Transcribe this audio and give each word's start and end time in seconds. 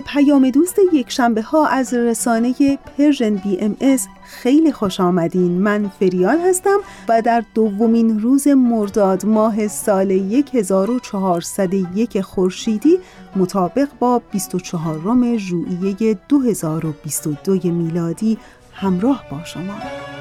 پیام 0.00 0.50
دوست 0.50 0.76
یک 0.92 1.10
شنبه 1.10 1.42
ها 1.42 1.66
از 1.66 1.94
رسانه 1.94 2.78
Persian 2.98 3.34
BMS 3.34 4.08
خیلی 4.24 4.72
خوش 4.72 5.00
آمدین. 5.00 5.52
من 5.62 5.88
فریال 5.88 6.38
هستم 6.38 6.78
و 7.08 7.22
در 7.22 7.44
دومین 7.54 8.20
روز 8.20 8.48
مرداد 8.48 9.26
ماه 9.26 9.68
سال 9.68 10.10
1401 10.54 12.20
خورشیدی 12.20 12.98
مطابق 13.36 13.88
با 13.98 14.22
24 14.30 15.36
ژوئیه 15.36 16.18
2022 16.28 17.70
میلادی 17.70 18.38
همراه 18.72 19.24
با 19.30 19.44
شما. 19.44 20.13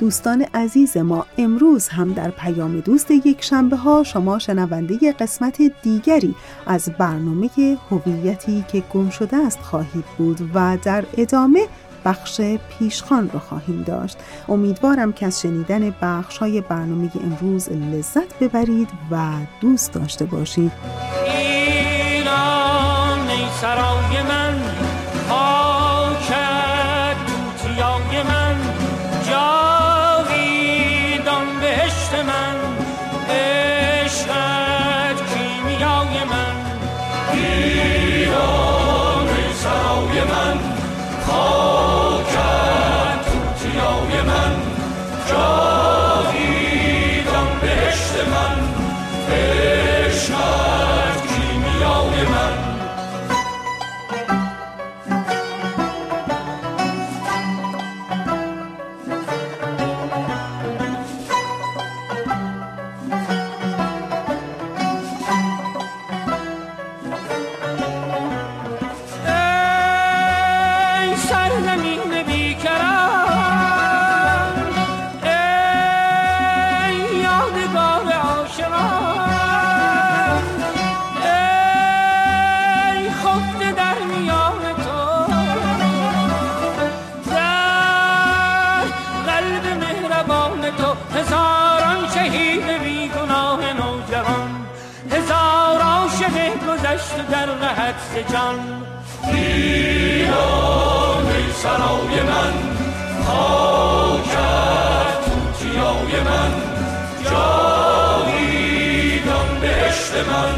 دوستان 0.00 0.46
عزیز 0.54 0.96
ما 0.96 1.26
امروز 1.38 1.88
هم 1.88 2.12
در 2.12 2.30
پیام 2.30 2.80
دوست 2.80 3.10
یک 3.10 3.44
شنبه 3.44 3.76
ها 3.76 4.02
شما 4.02 4.38
شنونده 4.38 5.12
قسمت 5.12 5.62
دیگری 5.82 6.34
از 6.66 6.88
برنامه 6.98 7.50
هویتی 7.90 8.64
که 8.72 8.82
گم 8.92 9.10
شده 9.10 9.36
است 9.36 9.58
خواهید 9.58 10.04
بود 10.18 10.50
و 10.54 10.78
در 10.82 11.04
ادامه 11.16 11.66
بخش 12.04 12.40
پیشخان 12.78 13.30
رو 13.30 13.38
خواهیم 13.38 13.82
داشت. 13.82 14.18
امیدوارم 14.48 15.12
که 15.12 15.26
از 15.26 15.40
شنیدن 15.40 15.94
بخش 16.02 16.38
های 16.38 16.60
برنامه 16.60 17.10
امروز 17.24 17.68
لذت 17.68 18.38
ببرید 18.38 18.88
و 19.10 19.30
دوست 19.60 19.92
داشته 19.92 20.24
باشید. 20.24 20.72
ایران 22.16 23.28
سرای 23.60 24.22
من. 24.28 24.39
جان 98.32 98.58
ایران 99.32 101.26
ای 101.26 101.52
سرای 101.52 102.22
من 102.22 102.54
خاکت 103.26 105.20
توتیای 105.24 106.12
من 106.20 106.52
جاویدان 108.10 108.80
بهشت 109.60 110.12
من 110.14 110.54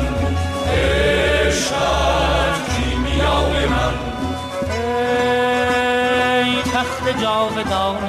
عشقت 0.73 2.55
کیمیای 2.77 3.67
من 3.67 3.95
ای 6.45 6.63
تخت 6.63 7.05
جاودان 7.23 8.03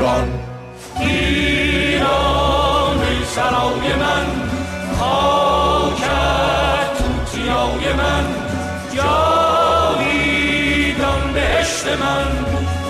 ایران. 0.00 0.28
ایران 1.00 1.98
ای 2.98 3.24
سرای 3.24 3.94
من 4.00 4.26
خاکت 4.98 6.94
توتیای 6.98 7.92
من 7.92 8.24
جاویدان 8.96 10.12
بهشت 11.34 11.86
من 11.86 12.28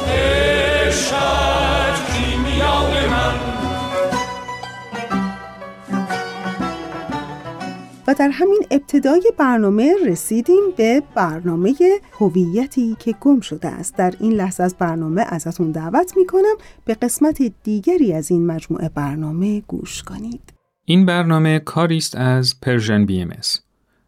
ای 0.06 0.90
و 8.10 8.14
در 8.14 8.30
همین 8.32 8.62
ابتدای 8.70 9.22
برنامه 9.38 9.94
رسیدیم 10.06 10.62
به 10.76 11.02
برنامه 11.14 11.74
هویتی 12.12 12.96
که 12.98 13.14
گم 13.20 13.40
شده 13.40 13.68
است. 13.68 13.96
در 13.96 14.14
این 14.20 14.32
لحظه 14.32 14.62
از 14.62 14.76
برنامه 14.78 15.24
ازتون 15.28 15.70
دعوت 15.70 16.16
می‌کنم 16.16 16.56
به 16.84 16.94
قسمت 16.94 17.42
دیگری 17.62 18.12
از 18.12 18.30
این 18.30 18.46
مجموعه 18.46 18.88
برنامه 18.88 19.60
گوش 19.60 20.02
کنید. 20.02 20.52
این 20.84 21.06
برنامه 21.06 21.58
کاری 21.58 21.96
است 21.96 22.16
از 22.16 22.60
Persian 22.62 23.06
BMS 23.06 23.30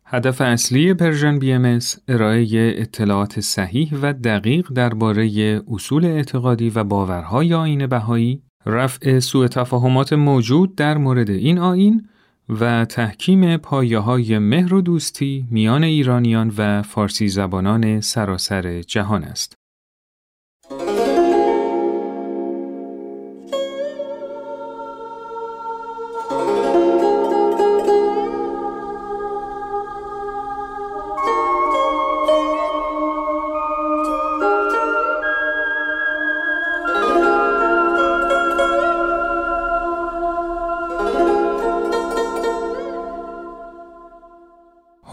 هدف 0.04 0.40
اصلی 0.40 0.94
Persian 0.94 1.38
BMS 1.38 1.78
ارائه 2.08 2.46
اطلاعات 2.76 3.40
صحیح 3.40 3.94
و 4.02 4.12
دقیق 4.12 4.68
درباره 4.74 5.62
اصول 5.70 6.04
اعتقادی 6.04 6.70
و 6.70 6.84
باورهای 6.84 7.54
آیین 7.54 7.86
بهایی 7.86 8.42
رفع 8.66 9.18
سوء 9.18 9.46
تفاهمات 9.46 10.12
موجود 10.12 10.76
در 10.76 10.98
مورد 10.98 11.30
این 11.30 11.58
آیین 11.58 12.08
و 12.48 12.84
تحکیم 12.84 13.56
پایه 13.56 13.98
های 13.98 14.38
مهر 14.38 14.74
و 14.74 14.80
دوستی 14.80 15.46
میان 15.50 15.84
ایرانیان 15.84 16.52
و 16.56 16.82
فارسی 16.82 17.28
زبانان 17.28 18.00
سراسر 18.00 18.82
جهان 18.82 19.24
است. 19.24 19.61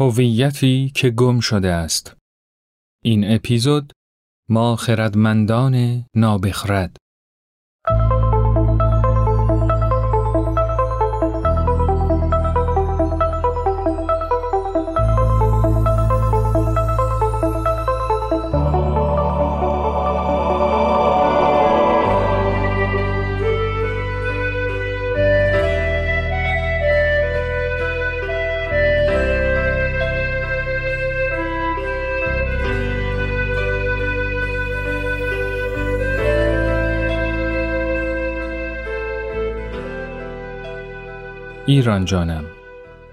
هویتی 0.09 0.91
که 0.95 1.09
گم 1.09 1.39
شده 1.39 1.71
است. 1.71 2.15
این 3.03 3.31
اپیزود 3.35 3.93
ما 4.49 4.75
خردمندان 4.75 6.05
نابخرد. 6.15 6.97
ایران 41.69 42.05
جانم 42.05 42.43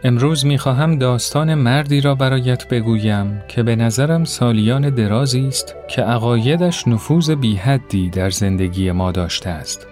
امروز 0.05 0.47
می‌خواهم 0.47 0.99
داستان 0.99 1.55
مردی 1.55 2.01
را 2.01 2.15
برایت 2.15 2.69
بگویم 2.69 3.43
که 3.49 3.63
به 3.63 3.77
نظرم 3.77 4.25
سالیان 4.25 4.91
درازی 4.91 5.49
است 5.49 5.75
که 5.89 6.03
عقایدش 6.03 6.89
نفوذ 6.89 7.31
بیحدی 7.31 8.11
در 8.11 8.31
زندگی 8.31 8.93
ما 8.93 9.13
داشته 9.13 9.51
است. 9.51 9.87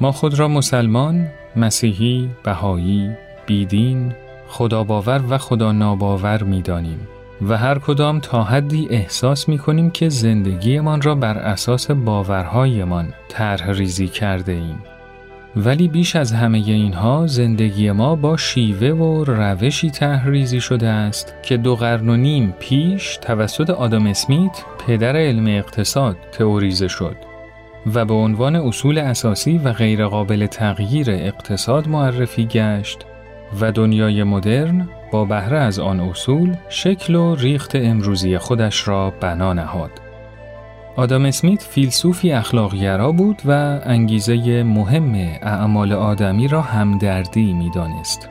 ما 0.00 0.12
خود 0.12 0.38
را 0.38 0.48
مسلمان، 0.48 1.28
مسیحی، 1.56 2.30
بهایی، 2.44 3.10
بیدین، 3.46 4.12
خدا 4.48 4.84
باور 4.84 5.22
و 5.30 5.38
خدا 5.38 5.72
ناباور 5.72 6.42
می‌دانیم 6.42 7.08
و 7.48 7.58
هر 7.58 7.78
کدام 7.78 8.20
تا 8.20 8.42
حدی 8.42 8.88
احساس 8.90 9.48
می 9.48 9.58
کنیم 9.58 9.90
که 9.90 10.08
زندگیمان 10.08 11.02
را 11.02 11.14
بر 11.14 11.38
اساس 11.38 11.90
باورهایمان 11.90 13.14
طرح 13.28 13.70
ریزی 13.70 14.08
کرده 14.08 14.52
ایم. 14.52 14.78
ولی 15.56 15.88
بیش 15.88 16.16
از 16.16 16.32
همه 16.32 16.58
اینها 16.58 17.26
زندگی 17.26 17.90
ما 17.90 18.16
با 18.16 18.36
شیوه 18.36 18.88
و 18.88 19.24
روشی 19.24 19.90
تحریزی 19.90 20.60
شده 20.60 20.88
است 20.88 21.34
که 21.42 21.56
دو 21.56 21.76
قرن 21.76 22.08
و 22.08 22.16
نیم 22.16 22.54
پیش 22.58 23.16
توسط 23.16 23.70
آدم 23.70 24.06
اسمیت 24.06 24.64
پدر 24.86 25.16
علم 25.16 25.46
اقتصاد 25.46 26.16
تئوریزه 26.32 26.88
شد 26.88 27.16
و 27.94 28.04
به 28.04 28.14
عنوان 28.14 28.56
اصول 28.56 28.98
اساسی 28.98 29.58
و 29.58 29.72
غیرقابل 29.72 30.46
تغییر 30.46 31.10
اقتصاد 31.10 31.88
معرفی 31.88 32.46
گشت 32.46 33.06
و 33.60 33.72
دنیای 33.72 34.22
مدرن 34.22 34.88
با 35.12 35.24
بهره 35.24 35.58
از 35.58 35.78
آن 35.78 36.00
اصول 36.00 36.54
شکل 36.68 37.14
و 37.14 37.34
ریخت 37.34 37.76
امروزی 37.76 38.38
خودش 38.38 38.88
را 38.88 39.10
بنا 39.10 39.52
نهاد. 39.52 39.90
آدم 40.96 41.24
اسمیت 41.24 41.62
فیلسوفی 41.62 42.32
اخلاقگرا 42.32 43.12
بود 43.12 43.42
و 43.44 43.80
انگیزه 43.84 44.62
مهم 44.62 45.14
اعمال 45.42 45.92
آدمی 45.92 46.48
را 46.48 46.60
همدردی 46.60 47.52
می‌دانست. 47.52 48.28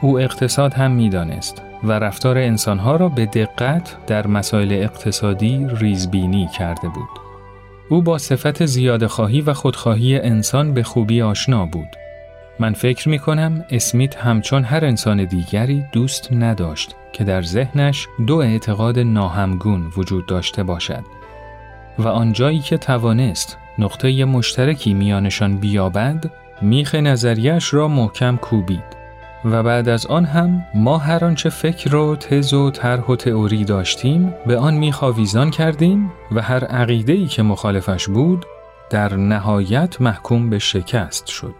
او 0.00 0.20
اقتصاد 0.20 0.74
هم 0.74 0.90
می‌دانست 0.90 1.62
و 1.82 1.92
رفتار 1.92 2.38
انسانها 2.38 2.96
را 2.96 3.08
به 3.08 3.26
دقت 3.26 3.96
در 4.06 4.26
مسائل 4.26 4.72
اقتصادی 4.72 5.66
ریزبینی 5.78 6.48
کرده 6.58 6.88
بود. 6.88 7.08
او 7.88 8.02
با 8.02 8.18
صفت 8.18 8.66
زیاد 8.66 9.06
خواهی 9.06 9.40
و 9.40 9.52
خودخواهی 9.52 10.20
انسان 10.20 10.74
به 10.74 10.82
خوبی 10.82 11.22
آشنا 11.22 11.66
بود. 11.66 11.88
من 12.58 12.72
فکر 12.72 13.08
می 13.08 13.18
کنم 13.18 13.64
اسمیت 13.70 14.16
همچون 14.16 14.64
هر 14.64 14.84
انسان 14.84 15.24
دیگری 15.24 15.84
دوست 15.92 16.32
نداشت 16.32 16.96
که 17.12 17.24
در 17.24 17.42
ذهنش 17.42 18.08
دو 18.26 18.36
اعتقاد 18.36 18.98
ناهمگون 18.98 19.92
وجود 19.96 20.26
داشته 20.26 20.62
باشد. 20.62 21.04
و 21.98 22.08
آنجایی 22.08 22.58
که 22.58 22.78
توانست 22.78 23.58
نقطه 23.78 24.24
مشترکی 24.24 24.94
میانشان 24.94 25.56
بیابد 25.56 26.30
میخ 26.62 26.94
نظریش 26.94 27.74
را 27.74 27.88
محکم 27.88 28.36
کوبید 28.36 29.04
و 29.44 29.62
بعد 29.62 29.88
از 29.88 30.06
آن 30.06 30.24
هم 30.24 30.64
ما 30.74 30.98
هر 30.98 31.24
آنچه 31.24 31.50
فکر 31.50 31.96
و 31.96 32.16
تز 32.16 32.54
و 32.54 32.70
طرح 32.70 33.04
و 33.06 33.16
تئوری 33.16 33.64
داشتیم 33.64 34.34
به 34.46 34.58
آن 34.58 34.74
میخواویزان 34.74 35.50
کردیم 35.50 36.12
و 36.32 36.42
هر 36.42 36.64
عقیده 36.64 37.26
که 37.26 37.42
مخالفش 37.42 38.08
بود 38.08 38.46
در 38.90 39.14
نهایت 39.14 40.00
محکوم 40.00 40.50
به 40.50 40.58
شکست 40.58 41.26
شد. 41.26 41.54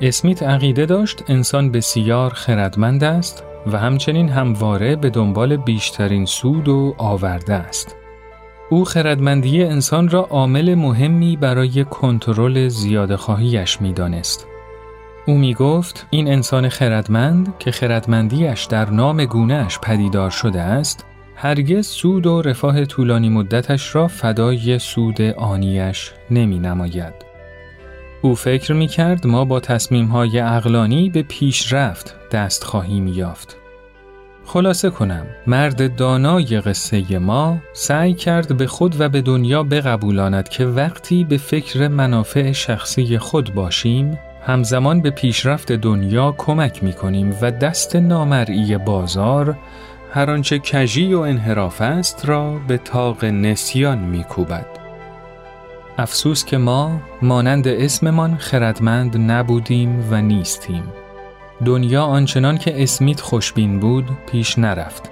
اسمیت 0.00 0.42
عقیده 0.42 0.86
داشت 0.86 1.24
انسان 1.28 1.70
بسیار 1.70 2.30
خردمند 2.30 3.04
است 3.04 3.44
و 3.66 3.78
همچنین 3.78 4.28
همواره 4.28 4.96
به 4.96 5.10
دنبال 5.10 5.56
بیشترین 5.56 6.24
سود 6.24 6.68
و 6.68 6.94
آورده 6.98 7.54
است. 7.54 7.96
او 8.72 8.84
خردمندی 8.84 9.64
انسان 9.64 10.08
را 10.08 10.20
عامل 10.20 10.74
مهمی 10.74 11.36
برای 11.36 11.84
کنترل 11.84 12.68
زیاده 12.68 13.16
خواهیش 13.16 13.80
می. 13.80 13.94
او 15.26 15.34
می 15.38 15.54
گفت 15.54 16.06
این 16.10 16.28
انسان 16.28 16.68
خردمند 16.68 17.54
که 17.58 17.70
خردمندیش 17.70 18.64
در 18.64 18.90
نام 18.90 19.24
گونهش 19.24 19.78
پدیدار 19.82 20.30
شده 20.30 20.60
است 20.60 21.04
هرگز 21.36 21.86
سود 21.86 22.26
و 22.26 22.42
رفاه 22.42 22.84
طولانی 22.84 23.28
مدتش 23.28 23.94
را 23.94 24.08
فدای 24.08 24.78
سود 24.78 25.20
آنیش 25.20 26.12
نمی 26.30 26.58
نماید. 26.58 27.14
او 28.22 28.34
فکر 28.34 28.72
می 28.72 28.86
کرد 28.86 29.26
ما 29.26 29.44
با 29.44 29.60
تصمیم 29.60 30.06
های 30.06 30.40
اقلانی 30.40 31.10
به 31.10 31.22
پیشرفت 31.22 32.14
دست 32.30 32.64
خواهیم 32.64 33.06
یافت. 33.06 33.61
خلاصه 34.44 34.90
کنم 34.90 35.26
مرد 35.46 35.96
دانای 35.96 36.60
قصه 36.60 37.18
ما 37.18 37.58
سعی 37.72 38.14
کرد 38.14 38.56
به 38.56 38.66
خود 38.66 39.00
و 39.00 39.08
به 39.08 39.20
دنیا 39.20 39.62
بقبولاند 39.62 40.48
که 40.48 40.66
وقتی 40.66 41.24
به 41.24 41.36
فکر 41.36 41.88
منافع 41.88 42.52
شخصی 42.52 43.18
خود 43.18 43.54
باشیم 43.54 44.18
همزمان 44.46 45.00
به 45.00 45.10
پیشرفت 45.10 45.72
دنیا 45.72 46.34
کمک 46.38 46.84
می 46.84 46.92
کنیم 46.92 47.36
و 47.42 47.50
دست 47.50 47.96
نامرئی 47.96 48.78
بازار 48.78 49.56
هر 50.12 50.30
آنچه 50.30 50.58
کژی 50.58 51.14
و 51.14 51.20
انحراف 51.20 51.80
است 51.80 52.26
را 52.26 52.60
به 52.68 52.78
تاق 52.78 53.24
نسیان 53.24 53.98
می 53.98 54.24
کوبد. 54.24 54.66
افسوس 55.98 56.44
که 56.44 56.58
ما 56.58 57.00
مانند 57.22 57.68
اسممان 57.68 58.36
خردمند 58.36 59.16
نبودیم 59.16 60.08
و 60.10 60.20
نیستیم. 60.20 60.82
دنیا 61.64 62.02
آنچنان 62.02 62.58
که 62.58 62.82
اسمیت 62.82 63.20
خوشبین 63.20 63.80
بود 63.80 64.10
پیش 64.26 64.58
نرفت. 64.58 65.10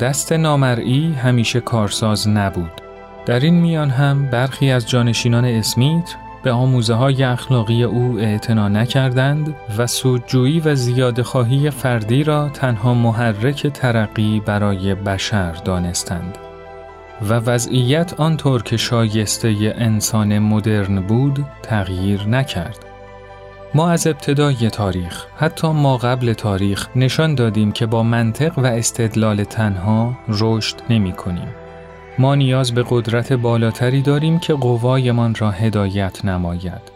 دست 0.00 0.32
نامرئی 0.32 1.12
همیشه 1.12 1.60
کارساز 1.60 2.28
نبود. 2.28 2.80
در 3.26 3.40
این 3.40 3.54
میان 3.54 3.90
هم 3.90 4.26
برخی 4.26 4.70
از 4.70 4.88
جانشینان 4.88 5.44
اسمیت 5.44 6.14
به 6.42 6.52
آموزه 6.52 6.94
های 6.94 7.22
اخلاقی 7.22 7.82
او 7.82 8.18
اعتنا 8.18 8.68
نکردند 8.68 9.54
و 9.78 9.86
سودجویی 9.86 10.60
و 10.60 10.74
زیاد 10.74 11.22
خواهی 11.22 11.70
فردی 11.70 12.24
را 12.24 12.48
تنها 12.48 12.94
محرک 12.94 13.66
ترقی 13.66 14.42
برای 14.46 14.94
بشر 14.94 15.52
دانستند. 15.52 16.38
و 17.22 17.34
وضعیت 17.34 18.20
آنطور 18.20 18.62
که 18.62 18.76
شایسته 18.76 19.74
انسان 19.78 20.38
مدرن 20.38 21.00
بود 21.00 21.46
تغییر 21.62 22.22
نکرد. 22.26 22.78
ما 23.76 23.90
از 23.90 24.06
ابتدای 24.06 24.70
تاریخ 24.70 25.26
حتی 25.36 25.68
ما 25.68 25.96
قبل 25.96 26.32
تاریخ 26.32 26.88
نشان 26.96 27.34
دادیم 27.34 27.72
که 27.72 27.86
با 27.86 28.02
منطق 28.02 28.58
و 28.58 28.66
استدلال 28.66 29.44
تنها 29.44 30.18
رشد 30.28 30.76
نمی 30.90 31.12
کنیم. 31.12 31.48
ما 32.18 32.34
نیاز 32.34 32.74
به 32.74 32.84
قدرت 32.88 33.32
بالاتری 33.32 34.02
داریم 34.02 34.38
که 34.38 34.54
قوایمان 34.54 35.34
را 35.34 35.50
هدایت 35.50 36.24
نماید. 36.24 36.92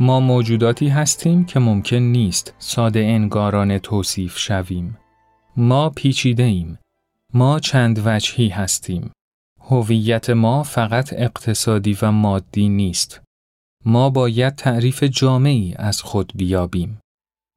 ما 0.00 0.20
موجوداتی 0.20 0.88
هستیم 0.88 1.44
که 1.44 1.60
ممکن 1.60 1.96
نیست 1.96 2.54
ساده 2.58 3.00
انگارانه 3.00 3.78
توصیف 3.78 4.38
شویم. 4.38 4.98
ما 5.56 5.90
پیچیده 5.90 6.42
ایم. 6.42 6.78
ما 7.34 7.58
چند 7.58 8.02
وجهی 8.06 8.48
هستیم. 8.48 9.10
هویت 9.60 10.30
ما 10.30 10.62
فقط 10.62 11.12
اقتصادی 11.12 11.98
و 12.02 12.10
مادی 12.10 12.68
نیست. 12.68 13.20
ما 13.84 14.10
باید 14.10 14.54
تعریف 14.54 15.02
جامعی 15.04 15.74
از 15.78 16.02
خود 16.02 16.32
بیابیم. 16.34 17.00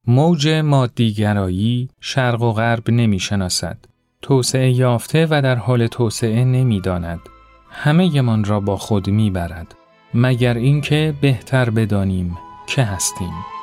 موج 0.06 0.48
مادیگرایی 0.48 1.88
شرق 2.00 2.42
و 2.42 2.52
غرب 2.52 2.90
نمی 2.90 3.18
شناسد. 3.18 3.78
توسعه 4.22 4.70
یافته 4.70 5.26
و 5.30 5.42
در 5.42 5.56
حال 5.56 5.86
توسعه 5.86 6.44
نمی 6.44 6.80
داند. 6.80 7.20
همه 7.70 8.20
من 8.20 8.44
را 8.44 8.60
با 8.60 8.76
خود 8.76 9.10
می 9.10 9.30
برد. 9.30 9.74
مگر 10.14 10.54
اینکه 10.54 11.14
بهتر 11.20 11.70
بدانیم 11.70 12.38
که 12.66 12.82
هستیم. 12.82 13.53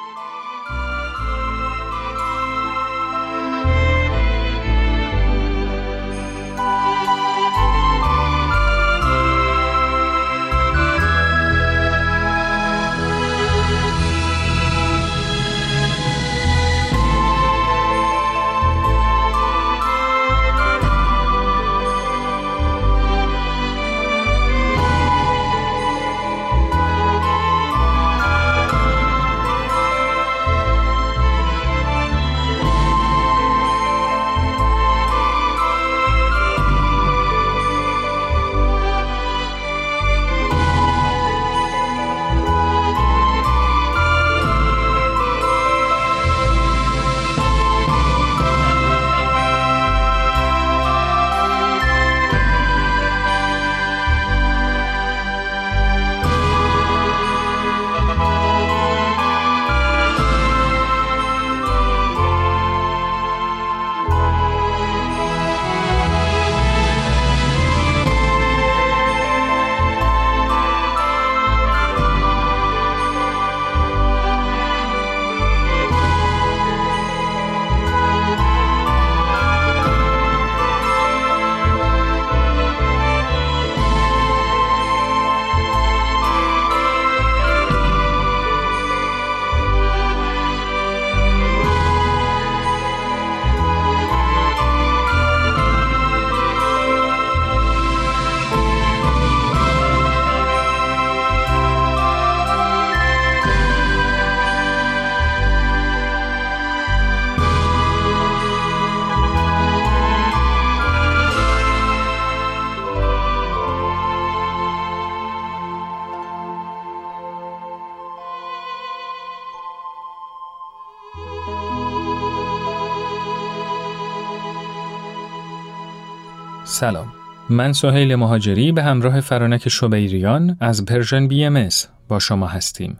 سلام 126.81 127.13
من 127.49 127.73
سهیل 127.73 128.15
مهاجری 128.15 128.71
به 128.71 128.83
همراه 128.83 129.21
فرانک 129.21 129.69
شبیریان 129.69 130.57
از 130.59 130.85
Persian 130.85 131.27
BMS 131.27 131.69
با 132.07 132.19
شما 132.19 132.47
هستیم. 132.47 132.99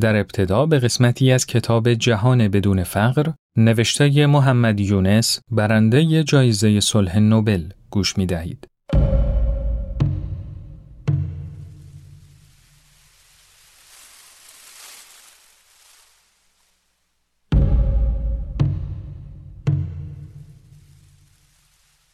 در 0.00 0.16
ابتدا 0.16 0.66
به 0.66 0.78
قسمتی 0.78 1.32
از 1.32 1.46
کتاب 1.46 1.94
جهان 1.94 2.48
بدون 2.48 2.82
فقر 2.82 3.32
نوشته 3.56 4.26
محمد 4.26 4.80
یونس 4.80 5.40
برنده 5.50 6.22
جایزه 6.24 6.80
صلح 6.80 7.18
نوبل 7.18 7.62
گوش 7.90 8.18
می 8.18 8.26
دهید. 8.26 8.68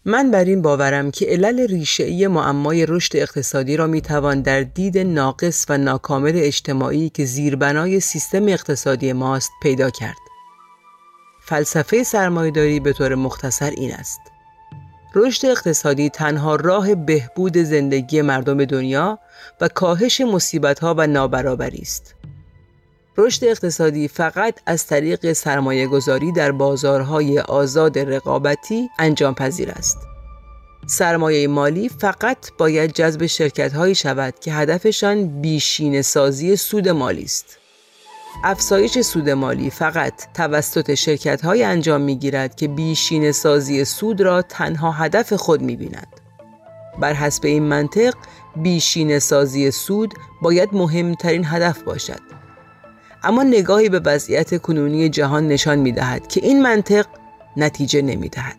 من 0.06 0.30
بر 0.30 0.44
این 0.44 0.62
باورم 0.62 1.10
که 1.10 1.26
علل 1.26 1.66
ریشه‌ای 1.66 2.26
معمای 2.26 2.86
رشد 2.86 3.16
اقتصادی 3.16 3.76
را 3.76 3.86
می‌توان 3.86 4.42
در 4.42 4.62
دید 4.62 4.98
ناقص 4.98 5.66
و 5.68 5.78
ناکامل 5.78 6.32
اجتماعی 6.34 7.08
که 7.08 7.24
زیربنای 7.24 8.00
سیستم 8.00 8.48
اقتصادی 8.48 9.12
ماست 9.12 9.50
پیدا 9.62 9.90
کرد. 9.90 10.16
فلسفه 11.46 12.02
سرمایهداری 12.02 12.80
به 12.80 12.92
طور 12.92 13.14
مختصر 13.14 13.70
این 13.70 13.92
است. 13.92 14.20
رشد 15.14 15.46
اقتصادی 15.46 16.10
تنها 16.10 16.56
راه 16.56 16.94
بهبود 16.94 17.58
زندگی 17.58 18.22
مردم 18.22 18.64
دنیا 18.64 19.18
و 19.60 19.68
کاهش 19.68 20.20
مصیبت‌ها 20.20 20.94
و 20.98 21.06
نابرابری 21.06 21.82
است. 21.82 22.14
رشد 23.16 23.44
اقتصادی 23.44 24.08
فقط 24.08 24.60
از 24.66 24.86
طریق 24.86 25.32
سرمایه 25.32 25.86
گذاری 25.86 26.32
در 26.32 26.52
بازارهای 26.52 27.38
آزاد 27.38 27.98
رقابتی 27.98 28.88
انجام 28.98 29.34
پذیر 29.34 29.70
است. 29.70 29.98
سرمایه 30.86 31.48
مالی 31.48 31.88
فقط 31.88 32.38
باید 32.58 32.92
جذب 32.92 33.26
شرکت 33.26 33.72
هایی 33.72 33.94
شود 33.94 34.34
که 34.40 34.52
هدفشان 34.52 35.40
بیشین 35.40 36.02
سازی 36.02 36.56
سود 36.56 36.88
مالی 36.88 37.22
است. 37.22 37.58
افزایش 38.44 39.00
سود 39.00 39.30
مالی 39.30 39.70
فقط 39.70 40.32
توسط 40.34 40.94
شرکت 40.94 41.44
های 41.44 41.62
انجام 41.62 42.00
می 42.00 42.16
گیرد 42.16 42.54
که 42.56 42.68
بیشین 42.68 43.32
سازی 43.32 43.84
سود 43.84 44.20
را 44.20 44.42
تنها 44.42 44.92
هدف 44.92 45.32
خود 45.32 45.62
می 45.62 45.76
بیند. 45.76 46.20
بر 47.00 47.12
حسب 47.12 47.46
این 47.46 47.62
منطق 47.62 48.14
بیشین 48.56 49.18
سازی 49.18 49.70
سود 49.70 50.14
باید 50.42 50.68
مهمترین 50.72 51.44
هدف 51.44 51.82
باشد 51.82 52.43
اما 53.24 53.42
نگاهی 53.42 53.88
به 53.88 54.00
وضعیت 54.04 54.62
کنونی 54.62 55.08
جهان 55.08 55.48
نشان 55.48 55.78
می 55.78 55.92
دهد 55.92 56.26
که 56.26 56.40
این 56.44 56.62
منطق 56.62 57.06
نتیجه 57.56 58.02
نمی 58.02 58.28
دهد. 58.28 58.56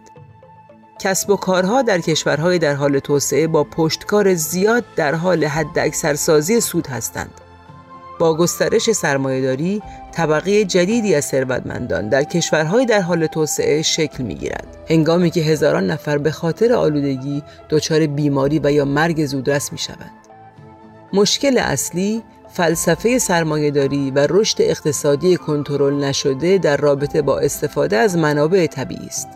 کسب 0.99 1.29
و 1.29 1.35
کارها 1.35 1.81
در 1.81 1.99
کشورهای 1.99 2.59
در 2.59 2.73
حال 2.73 2.99
توسعه 2.99 3.47
با 3.47 3.63
پشتکار 3.63 4.33
زیاد 4.33 4.85
در 4.95 5.15
حال 5.15 5.45
حد 5.45 5.89
سود 6.59 6.87
هستند. 6.87 7.31
با 8.19 8.37
گسترش 8.37 8.91
سرمایهداری 8.91 9.81
طبقه 10.11 10.65
جدیدی 10.65 11.15
از 11.15 11.25
ثروتمندان 11.25 12.09
در 12.09 12.23
کشورهای 12.23 12.85
در 12.85 13.01
حال 13.01 13.27
توسعه 13.27 13.81
شکل 13.81 14.23
می 14.23 14.35
گیرد. 14.35 14.77
هنگامی 14.89 15.31
که 15.31 15.41
هزاران 15.41 15.91
نفر 15.91 16.17
به 16.17 16.31
خاطر 16.31 16.73
آلودگی 16.73 17.43
دچار 17.69 18.07
بیماری 18.07 18.59
و 18.63 18.71
یا 18.71 18.85
مرگ 18.85 19.25
زودرس 19.25 19.71
می 19.71 19.77
شود. 19.77 20.11
مشکل 21.13 21.57
اصلی 21.57 22.23
فلسفه 22.55 23.17
سرمایهداری 23.17 24.11
و 24.11 24.27
رشد 24.29 24.57
اقتصادی 24.59 25.37
کنترل 25.37 26.03
نشده 26.03 26.57
در 26.57 26.77
رابطه 26.77 27.21
با 27.21 27.39
استفاده 27.39 27.97
از 27.97 28.17
منابع 28.17 28.67
طبیعی 28.67 29.07
است. 29.07 29.27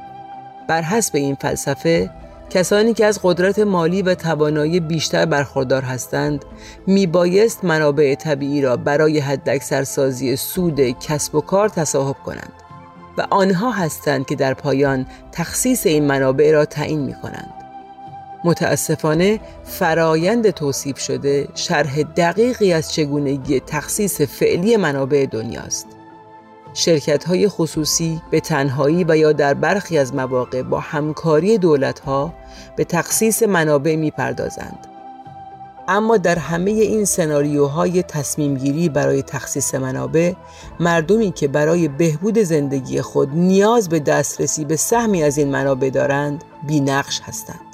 بر 0.68 0.82
حسب 0.82 1.16
این 1.16 1.36
فلسفه 1.36 2.10
کسانی 2.50 2.94
که 2.94 3.06
از 3.06 3.20
قدرت 3.24 3.60
مالی 3.60 4.02
و 4.02 4.16
توانایی 4.16 4.80
بیشتر 4.80 5.26
برخوردار 5.26 5.82
هستند 5.82 6.46
میبایست 6.88 7.66
منابع 7.66 8.16
طبیعی 8.16 8.62
را 8.62 8.78
برای 8.78 9.20
حداکثرسازی 9.20 10.36
سود 10.36 10.80
کسب 11.00 11.36
و 11.36 11.42
کار 11.42 11.70
تصاحب 11.70 12.16
کنند 12.26 12.54
و 13.18 13.28
آنها 13.30 13.72
هستند 13.72 14.26
که 14.26 14.36
در 14.36 14.54
پایان 14.54 15.06
تخصیص 15.32 15.86
این 15.86 16.06
منابع 16.06 16.52
را 16.52 16.66
تعیین 16.66 17.00
می 17.00 17.14
کنند. 17.14 17.59
متاسفانه 18.44 19.40
فرایند 19.64 20.50
توصیف 20.50 21.00
شده 21.00 21.48
شرح 21.56 22.04
دقیقی 22.04 22.74
از 22.74 22.94
چگونگی 22.94 23.60
تخصیص 23.60 24.22
فعلی 24.22 24.78
منابع 24.78 25.26
دنیاست. 25.32 25.88
شرکت 26.74 27.24
های 27.24 27.48
خصوصی 27.48 28.22
به 28.32 28.40
تنهایی 28.40 29.06
و 29.08 29.18
یا 29.18 29.32
در 29.32 29.54
برخی 29.54 29.98
از 29.98 30.16
مواقع 30.16 30.62
با 30.62 30.80
همکاری 30.80 31.58
دولت 31.58 32.00
ها 32.00 32.34
به 32.76 32.84
تخصیص 32.84 33.44
منابع 33.44 33.96
می 33.96 34.12
پردازند. 34.12 34.88
اما 35.88 36.18
در 36.18 36.40
همه 36.40 36.72
این 36.72 37.06
سناریوهای 37.06 38.04
تصمیم 38.04 38.56
گیری 38.56 38.90
برای 38.90 39.22
تخصیص 39.22 39.76
منابع 39.76 40.34
مردمی 40.80 41.32
که 41.32 41.48
برای 41.48 41.88
بهبود 41.88 42.40
زندگی 42.40 43.02
خود 43.02 43.30
نیاز 43.34 43.90
به 43.90 44.00
دسترسی 44.00 44.66
به 44.66 44.76
سهمی 44.76 45.24
از 45.24 45.38
این 45.38 45.52
منابع 45.52 45.90
دارند 45.90 46.44
بینقش 46.68 47.22
هستند 47.24 47.69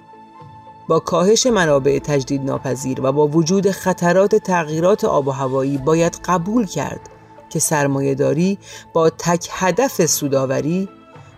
با 0.87 0.99
کاهش 0.99 1.47
منابع 1.47 1.99
تجدید 1.99 2.41
ناپذیر 2.41 3.01
و 3.01 3.11
با 3.11 3.27
وجود 3.27 3.71
خطرات 3.71 4.35
تغییرات 4.35 5.03
آب 5.03 5.27
و 5.27 5.31
هوایی 5.31 5.77
باید 5.77 6.19
قبول 6.25 6.65
کرد 6.65 7.09
که 7.49 7.59
سرمایهداری 7.59 8.57
با 8.93 9.09
تک 9.09 9.47
هدف 9.51 10.05
سوداوری 10.05 10.89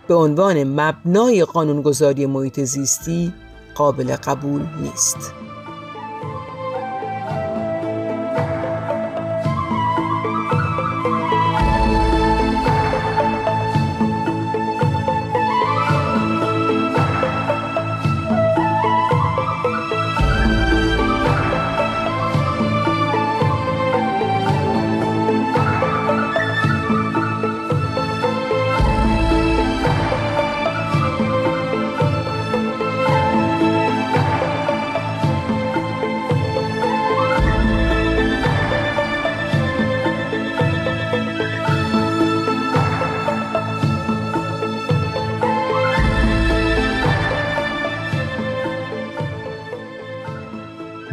به 0.08 0.14
عنوان 0.14 0.64
مبنای 0.64 1.44
قانونگذاری 1.44 2.26
محیط 2.26 2.60
زیستی 2.60 3.34
قابل 3.74 4.16
قبول 4.16 4.66
نیست. 4.82 5.47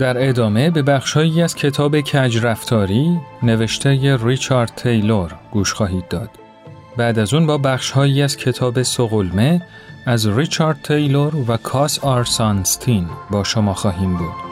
در 0.05 0.29
ادامه 0.29 0.69
به 0.69 0.81
بخشهایی 0.81 1.41
از 1.41 1.55
کتاب 1.55 2.01
کج 2.01 2.37
رفتاری 2.37 3.19
نوشته 3.43 4.17
ریچارد 4.23 4.71
تیلور 4.75 5.35
گوش 5.51 5.73
خواهید 5.73 6.07
داد. 6.07 6.29
بعد 6.97 7.19
از 7.19 7.33
اون 7.33 7.45
با 7.45 7.57
بخشهایی 7.57 8.21
از 8.21 8.37
کتاب 8.37 8.81
سقلمه 8.81 9.61
از 10.05 10.27
ریچارد 10.27 10.81
تیلور 10.83 11.35
و 11.35 11.57
کاس 11.57 11.99
آرسانستین 11.99 13.07
با 13.31 13.43
شما 13.43 13.73
خواهیم 13.73 14.17
بود. 14.17 14.44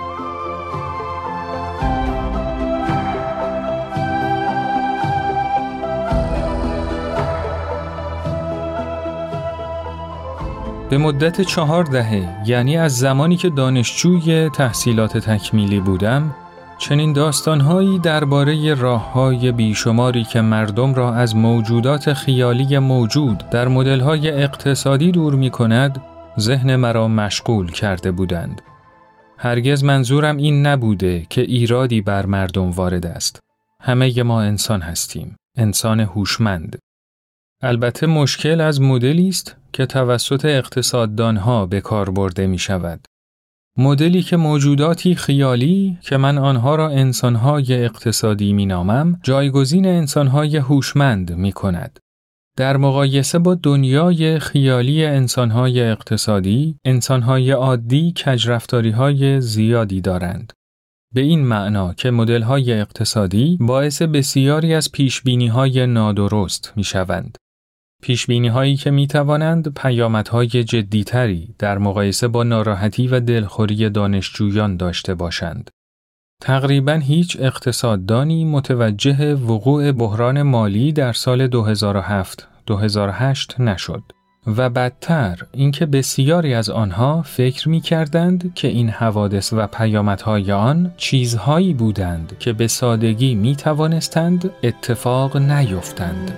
به 10.93 10.99
مدت 10.99 11.41
چهار 11.41 11.83
دهه 11.83 12.43
یعنی 12.45 12.77
از 12.77 12.97
زمانی 12.97 13.37
که 13.37 13.49
دانشجوی 13.49 14.49
تحصیلات 14.49 15.17
تکمیلی 15.17 15.79
بودم 15.79 16.35
چنین 16.77 17.13
داستانهایی 17.13 17.99
درباره 17.99 18.73
راههای 18.73 19.51
بیشماری 19.51 20.23
که 20.23 20.41
مردم 20.41 20.93
را 20.93 21.13
از 21.13 21.35
موجودات 21.35 22.13
خیالی 22.13 22.79
موجود 22.79 23.49
در 23.51 23.67
مدلهای 23.67 24.31
اقتصادی 24.31 25.11
دور 25.11 25.35
می 25.35 25.49
کند 25.49 26.01
ذهن 26.39 26.75
مرا 26.75 27.07
مشغول 27.07 27.71
کرده 27.71 28.11
بودند. 28.11 28.61
هرگز 29.37 29.83
منظورم 29.83 30.37
این 30.37 30.65
نبوده 30.67 31.25
که 31.29 31.41
ایرادی 31.41 32.01
بر 32.01 32.25
مردم 32.25 32.71
وارد 32.71 33.05
است. 33.05 33.39
همه 33.81 34.23
ما 34.23 34.41
انسان 34.41 34.81
هستیم. 34.81 35.35
انسان 35.57 35.99
هوشمند. 35.99 36.79
البته 37.61 38.07
مشکل 38.07 38.61
از 38.61 38.81
مدلی 38.81 39.29
است 39.29 39.62
که 39.73 39.85
توسط 39.85 40.45
اقتصاددانها 40.45 41.65
به 41.65 41.81
کار 41.81 42.09
برده 42.09 42.47
می 42.47 42.57
شود. 42.57 43.05
مدلی 43.77 44.21
که 44.21 44.37
موجوداتی 44.37 45.15
خیالی 45.15 45.97
که 46.01 46.17
من 46.17 46.37
آنها 46.37 46.75
را 46.75 46.89
انسانهای 46.89 47.85
اقتصادی 47.85 48.53
می 48.53 48.65
نامم 48.65 49.19
جایگزین 49.23 49.85
انسانهای 49.85 50.57
هوشمند 50.57 51.33
می 51.35 51.51
کند. 51.51 51.99
در 52.57 52.77
مقایسه 52.77 53.39
با 53.39 53.55
دنیای 53.55 54.39
خیالی 54.39 55.05
انسانهای 55.05 55.81
اقتصادی، 55.81 56.77
انسانهای 56.85 57.51
عادی 57.51 58.13
کجرفتاریهای 58.25 59.41
زیادی 59.41 60.01
دارند. 60.01 60.53
به 61.13 61.21
این 61.21 61.45
معنا 61.45 61.93
که 61.93 62.11
مدل‌های 62.11 62.73
اقتصادی 62.73 63.57
باعث 63.61 64.01
بسیاری 64.01 64.73
از 64.73 64.91
پیشبینی‌های 64.91 65.87
نادرست 65.87 66.73
می‌شوند. 66.75 67.37
پیشبینی 68.03 68.47
هایی 68.47 68.75
که 68.75 68.91
می 68.91 69.07
توانند 69.07 69.73
پیامدهای 69.73 70.47
جدیتری 70.47 71.55
در 71.59 71.77
مقایسه 71.77 72.27
با 72.27 72.43
ناراحتی 72.43 73.07
و 73.07 73.19
دلخوری 73.19 73.89
دانشجویان 73.89 74.77
داشته 74.77 75.15
باشند. 75.15 75.69
تقریبا 76.41 76.93
هیچ 76.93 77.37
اقتصاددانی 77.39 78.45
متوجه 78.45 79.35
وقوع 79.35 79.91
بحران 79.91 80.41
مالی 80.41 80.91
در 80.91 81.13
سال 81.13 81.47
2007-2008 81.47 83.59
نشد 83.59 84.03
و 84.47 84.69
بدتر 84.69 85.39
اینکه 85.51 85.85
بسیاری 85.85 86.53
از 86.53 86.69
آنها 86.69 87.21
فکر 87.21 87.69
می 87.69 87.81
کردند 87.81 88.53
که 88.53 88.67
این 88.67 88.89
حوادث 88.89 89.53
و 89.53 89.67
پیامدهای 89.67 90.51
آن 90.51 90.93
چیزهایی 90.97 91.73
بودند 91.73 92.35
که 92.39 92.53
به 92.53 92.67
سادگی 92.67 93.35
می 93.35 93.55
توانستند 93.55 94.51
اتفاق 94.63 95.37
نیفتند. 95.37 96.31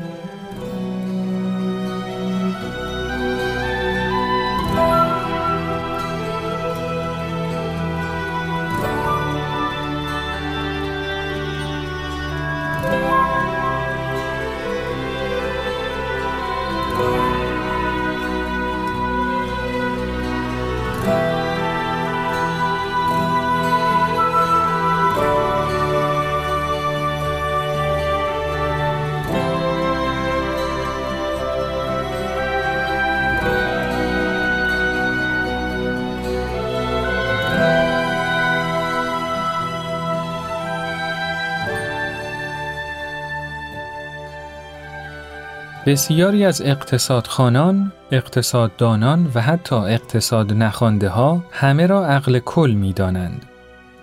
بسیاری 45.86 46.45
از 46.45 46.62
اقتصادخانان، 46.62 47.91
اقتصاددانان 48.12 49.32
و 49.36 49.41
حتی 49.41 49.76
اقتصاد 49.76 50.54
نخانده 50.54 51.10
ها 51.10 51.43
همه 51.52 51.88
را 51.88 52.08
عقل 52.08 52.39
کل 52.39 52.71
می 52.71 52.93
دانند. 52.93 53.45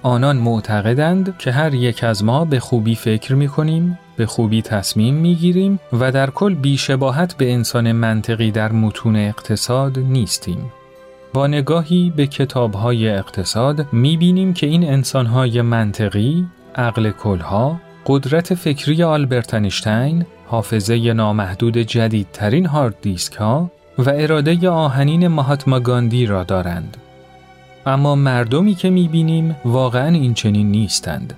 آنان 0.02 0.36
معتقدند 0.36 1.38
که 1.38 1.52
هر 1.52 1.74
یک 1.74 2.04
از 2.04 2.24
ما 2.24 2.44
به 2.44 2.60
خوبی 2.60 2.94
فکر 2.94 3.34
می 3.34 3.48
کنیم، 3.48 3.98
به 4.16 4.26
خوبی 4.26 4.62
تصمیم 4.62 5.14
می 5.14 5.34
گیریم 5.34 5.80
و 5.92 6.12
در 6.12 6.30
کل 6.30 6.54
بیشباهت 6.54 7.36
به 7.36 7.52
انسان 7.52 7.92
منطقی 7.92 8.50
در 8.50 8.72
متون 8.72 9.16
اقتصاد 9.16 9.98
نیستیم. 9.98 10.72
با 11.34 11.46
نگاهی 11.46 12.12
به 12.16 12.26
کتابهای 12.26 13.08
اقتصاد 13.08 13.86
می 13.92 14.16
بینیم 14.16 14.54
که 14.54 14.66
این 14.66 14.84
انسانهای 14.84 15.62
منطقی، 15.62 16.46
عقل 16.74 17.10
کلها، 17.10 17.80
قدرت 18.06 18.54
فکری 18.54 19.02
آلبرت 19.02 19.54
انیشتین 19.54 20.26
حافظه 20.52 21.12
نامحدود 21.12 21.78
جدیدترین 21.78 22.66
هارد 22.66 22.94
دیسک 23.02 23.34
ها 23.34 23.70
و 23.98 24.10
اراده 24.14 24.68
آهنین 24.68 25.28
مهاتما 25.28 25.80
گاندی 25.80 26.26
را 26.26 26.44
دارند. 26.44 26.96
اما 27.86 28.14
مردمی 28.14 28.74
که 28.74 28.90
بینیم 28.90 29.56
واقعا 29.64 30.08
این 30.08 30.34
چنین 30.34 30.70
نیستند. 30.70 31.34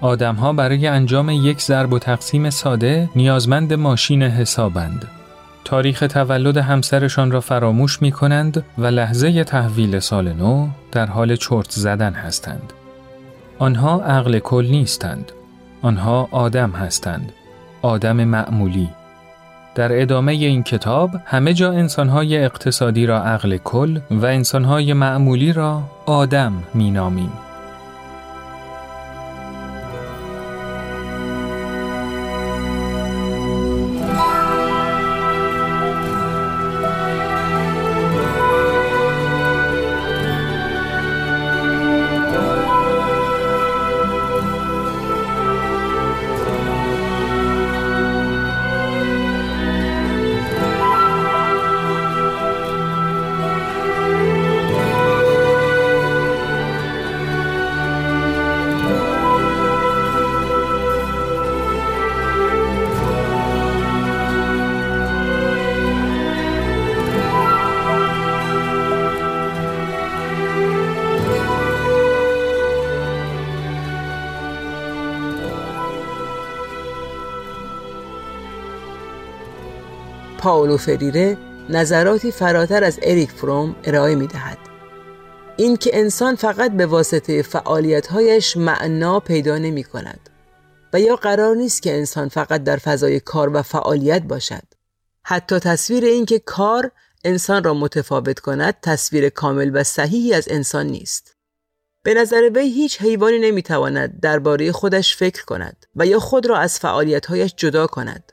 آدمها 0.00 0.52
برای 0.52 0.86
انجام 0.86 1.30
یک 1.30 1.60
ضرب 1.60 1.92
و 1.92 1.98
تقسیم 1.98 2.50
ساده 2.50 3.08
نیازمند 3.16 3.72
ماشین 3.72 4.22
حسابند. 4.22 5.08
تاریخ 5.64 6.00
تولد 6.00 6.56
همسرشان 6.56 7.30
را 7.30 7.40
فراموش 7.40 8.02
می 8.02 8.12
کنند 8.12 8.64
و 8.78 8.86
لحظه 8.86 9.44
تحویل 9.44 9.98
سال 9.98 10.32
نو 10.32 10.68
در 10.92 11.06
حال 11.06 11.36
چرت 11.36 11.70
زدن 11.70 12.12
هستند. 12.12 12.72
آنها 13.58 14.00
عقل 14.02 14.38
کل 14.38 14.66
نیستند. 14.70 15.32
آنها 15.82 16.28
آدم 16.30 16.70
هستند. 16.70 17.32
آدم 17.82 18.24
معمولی. 18.24 18.88
در 19.74 20.00
ادامه 20.02 20.32
این 20.32 20.62
کتاب 20.62 21.10
همه 21.24 21.54
جا 21.54 21.72
انسانهای 21.72 22.44
اقتصادی 22.44 23.06
را 23.06 23.22
عقل 23.22 23.56
کل 23.56 23.98
و 24.10 24.26
انسانهای 24.26 24.92
معمولی 24.92 25.52
را 25.52 25.82
آدم 26.06 26.52
می 26.74 26.90
فریره 80.78 81.36
نظراتی 81.68 82.32
فراتر 82.32 82.84
از 82.84 82.98
اریک 83.02 83.30
فروم 83.30 83.76
ارائه 83.84 84.14
می 84.14 84.26
دهد. 84.26 84.58
این 85.56 85.76
که 85.76 85.90
انسان 85.98 86.34
فقط 86.34 86.72
به 86.72 86.86
واسطه 86.86 87.42
فعالیتهایش 87.42 88.56
معنا 88.56 89.20
پیدا 89.20 89.58
نمی 89.58 89.84
کند 89.84 90.30
و 90.92 91.00
یا 91.00 91.16
قرار 91.16 91.56
نیست 91.56 91.82
که 91.82 91.94
انسان 91.94 92.28
فقط 92.28 92.64
در 92.64 92.76
فضای 92.76 93.20
کار 93.20 93.56
و 93.56 93.62
فعالیت 93.62 94.22
باشد. 94.22 94.62
حتی 95.24 95.58
تصویر 95.58 96.04
این 96.04 96.26
که 96.26 96.38
کار 96.38 96.90
انسان 97.24 97.64
را 97.64 97.74
متفاوت 97.74 98.38
کند 98.38 98.74
تصویر 98.82 99.28
کامل 99.28 99.70
و 99.74 99.84
صحیحی 99.84 100.34
از 100.34 100.48
انسان 100.50 100.86
نیست. 100.86 101.36
به 102.02 102.14
نظر 102.14 102.50
وی 102.54 102.70
هیچ 102.70 103.02
حیوانی 103.02 103.38
نمی‌تواند 103.38 104.20
درباره 104.20 104.72
خودش 104.72 105.16
فکر 105.16 105.44
کند 105.44 105.86
و 105.96 106.06
یا 106.06 106.18
خود 106.18 106.46
را 106.46 106.58
از 106.58 106.78
فعالیتهایش 106.78 107.54
جدا 107.56 107.86
کند. 107.86 108.32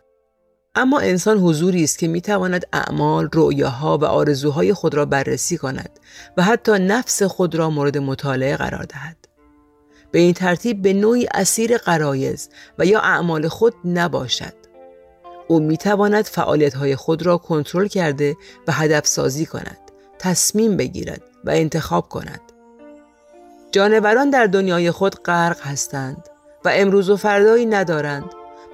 اما 0.75 0.99
انسان 0.99 1.37
حضوری 1.37 1.83
است 1.83 1.99
که 1.99 2.07
می‌تواند 2.07 2.67
اعمال، 2.73 3.29
رؤیاها 3.33 3.97
و 3.97 4.05
آرزوهای 4.05 4.73
خود 4.73 4.95
را 4.95 5.05
بررسی 5.05 5.57
کند 5.57 5.99
و 6.37 6.43
حتی 6.43 6.71
نفس 6.71 7.23
خود 7.23 7.55
را 7.55 7.69
مورد 7.69 7.97
مطالعه 7.97 8.57
قرار 8.57 8.83
دهد. 8.83 9.17
به 10.11 10.19
این 10.19 10.33
ترتیب 10.33 10.81
به 10.81 10.93
نوعی 10.93 11.27
اسیر 11.33 11.77
قرایز 11.77 12.49
و 12.79 12.85
یا 12.85 12.99
اعمال 12.99 13.47
خود 13.47 13.73
نباشد. 13.85 14.53
او 15.47 15.59
می‌تواند 15.59 16.25
فعالیتهای 16.25 16.95
خود 16.95 17.25
را 17.25 17.37
کنترل 17.37 17.87
کرده 17.87 18.35
و 18.67 18.71
هدف 18.71 19.07
سازی 19.07 19.45
کند، 19.45 19.77
تصمیم 20.19 20.77
بگیرد 20.77 21.21
و 21.43 21.49
انتخاب 21.49 22.09
کند. 22.09 22.41
جانوران 23.71 24.29
در 24.29 24.45
دنیای 24.45 24.91
خود 24.91 25.15
غرق 25.15 25.61
هستند 25.61 26.29
و 26.65 26.69
امروز 26.73 27.09
و 27.09 27.17
فردایی 27.17 27.65
ندارند 27.65 28.25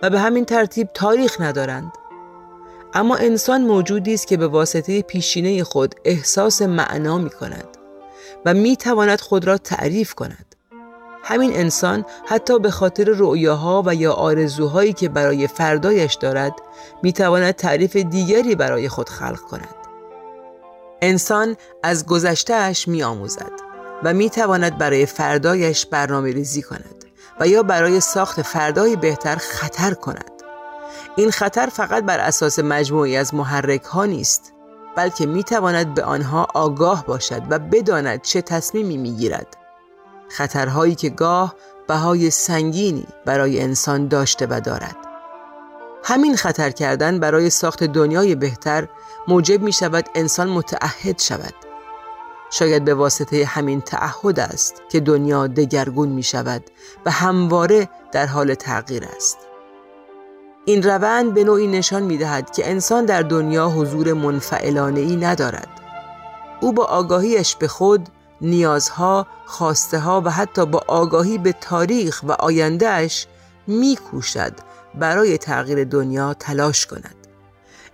و 0.02 0.10
به 0.10 0.20
همین 0.20 0.46
ترتیب 0.46 0.90
تاریخ 0.94 1.42
ندارند. 1.42 1.92
اما 2.94 3.16
انسان 3.16 3.62
موجودی 3.62 4.14
است 4.14 4.28
که 4.28 4.38
به 4.38 4.48
واسطه 4.48 5.02
پیشینه 5.02 5.64
خود 5.64 5.96
احساس 6.06 6.62
معنا 6.62 7.18
می 7.18 7.30
کند 7.30 7.68
و 8.46 8.54
می 8.54 8.78
تواند 8.78 9.22
خود 9.22 9.46
را 9.46 9.58
تعریف 9.58 10.14
کند. 10.14 10.56
همین 11.24 11.54
انسان 11.54 12.06
حتی 12.26 12.60
به 12.60 12.72
خاطر 12.72 13.04
رؤیاها 13.04 13.84
و 13.86 13.96
یا 13.96 14.14
آرزوهایی 14.14 14.94
که 14.94 15.10
برای 15.10 15.48
فردایش 15.48 16.14
دارد 16.14 16.54
می 17.04 17.14
تواند 17.14 17.52
تعریف 17.52 17.96
دیگری 17.96 18.56
برای 18.56 18.90
خود 18.90 19.10
خلق 19.10 19.40
کند. 19.40 19.76
انسان 21.02 21.58
از 21.84 22.06
گذشتهش 22.06 22.88
می 22.88 23.04
آموزد 23.04 23.52
و 24.04 24.14
می 24.14 24.30
تواند 24.30 24.78
برای 24.78 25.06
فردایش 25.06 25.86
برنامه 25.86 26.32
ریزی 26.32 26.62
کند. 26.62 27.01
و 27.42 27.48
یا 27.48 27.64
برای 27.64 28.00
ساخت 28.00 28.42
فردایی 28.42 28.96
بهتر 28.96 29.36
خطر 29.36 29.94
کند. 29.94 30.32
این 31.16 31.32
خطر 31.32 31.66
فقط 31.66 32.04
بر 32.04 32.20
اساس 32.20 32.60
مجموعی 32.60 33.18
از 33.18 33.34
محرک 33.34 33.84
ها 33.84 34.06
نیست 34.06 34.54
بلکه 34.96 35.26
می 35.26 35.44
تواند 35.44 35.94
به 35.94 36.04
آنها 36.04 36.48
آگاه 36.54 37.06
باشد 37.06 37.42
و 37.50 37.60
بداند 37.60 38.22
چه 38.22 38.42
تصمیمی 38.42 38.98
می 38.98 39.12
گیرد 39.12 39.58
خطرهایی 40.30 40.96
که 40.96 41.10
گاه 41.10 41.56
بهای 41.88 42.30
سنگینی 42.30 43.08
برای 43.26 43.62
انسان 43.62 44.08
داشته 44.08 44.48
و 44.50 44.62
دارد. 44.66 44.98
همین 46.04 46.36
خطر 46.36 46.70
کردن 46.70 47.20
برای 47.20 47.50
ساخت 47.50 47.84
دنیای 47.84 48.36
بهتر 48.36 48.88
موجب 49.28 49.62
می 49.62 49.74
شود 49.74 50.10
انسان 50.16 50.50
متعهد 50.50 51.20
شود. 51.20 51.71
شاید 52.52 52.86
به 52.86 52.94
واسطه 52.94 53.46
همین 53.46 53.82
تعهد 53.82 54.40
است 54.40 54.82
که 54.90 55.00
دنیا 55.00 55.48
دگرگون 55.48 56.10
می 56.10 56.24
شود 56.24 56.64
و 57.06 57.12
همواره 57.12 57.90
در 58.12 58.26
حال 58.26 58.54
تغییر 58.54 59.06
است. 59.16 59.38
این 60.66 60.84
روند 60.84 61.34
به 61.34 61.44
نوعی 61.44 61.68
نشان 61.68 62.04
می 62.04 62.18
دهد 62.18 62.52
که 62.52 62.70
انسان 62.70 63.06
در 63.06 63.22
دنیا 63.22 63.70
حضور 63.70 64.14
منفعلانه 64.14 65.00
ای 65.00 65.16
ندارد. 65.16 65.68
او 66.62 66.74
با 66.74 66.86
آگاهیش 66.86 67.56
به 67.56 67.68
خود 67.68 68.10
نیازها، 68.42 69.28
خواسته 69.46 70.00
ها 70.00 70.22
و 70.26 70.30
حتی 70.30 70.66
با 70.66 70.84
آگاهی 70.88 71.38
به 71.38 71.54
تاریخ 71.54 72.22
و 72.24 72.32
آیندهش 72.32 73.28
می 73.68 73.96
کوشد 73.96 74.54
برای 74.96 75.38
تغییر 75.38 75.84
دنیا 75.84 76.34
تلاش 76.34 76.86
کند. 76.86 77.21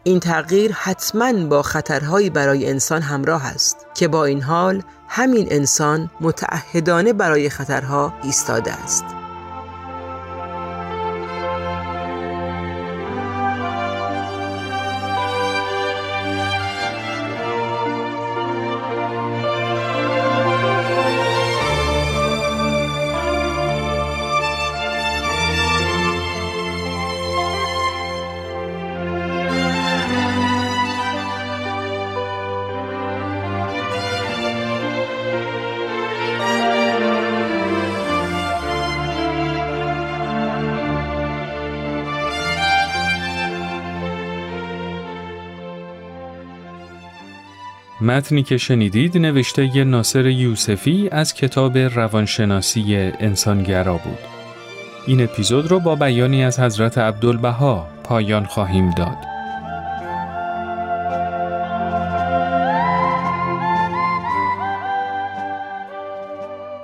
این 0.08 0.20
تغییر 0.20 0.74
حتما 0.74 1.34
با 1.34 1.62
خطرهایی 1.62 2.30
برای 2.30 2.70
انسان 2.70 3.02
همراه 3.02 3.46
است 3.46 3.78
که 3.96 4.08
با 4.08 4.26
این 4.26 4.42
حال 4.42 4.84
همین 5.08 5.48
انسان 5.52 6.10
متعهدانه 6.22 7.14
برای 7.14 7.50
خطرها 7.50 8.14
ایستاده 8.24 8.74
است. 8.74 9.17
متنی 48.08 48.44
که 48.44 48.58
شنیدید 48.58 49.18
نوشته 49.18 49.84
ناصر 49.84 50.26
یوسفی 50.26 51.10
از 51.12 51.34
کتاب 51.34 51.78
روانشناسی 51.78 52.96
انسانگرا 53.20 53.94
بود. 53.98 54.18
این 55.08 55.24
اپیزود 55.24 55.68
رو 55.68 55.80
با 55.80 55.96
بیانی 55.96 56.44
از 56.44 56.60
حضرت 56.60 56.98
عبدالبها 56.98 57.88
پایان 58.04 58.46
خواهیم 58.46 58.90
داد. 58.92 59.18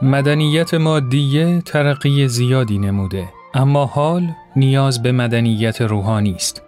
مدنیت 0.02 0.74
مادیه 0.74 1.62
ترقی 1.66 2.28
زیادی 2.28 2.78
نموده 2.78 3.30
اما 3.54 3.86
حال 3.86 4.28
نیاز 4.56 5.04
به 5.04 5.12
مدنیت 5.12 5.82
روحانی 5.82 6.34
است. 6.34 6.62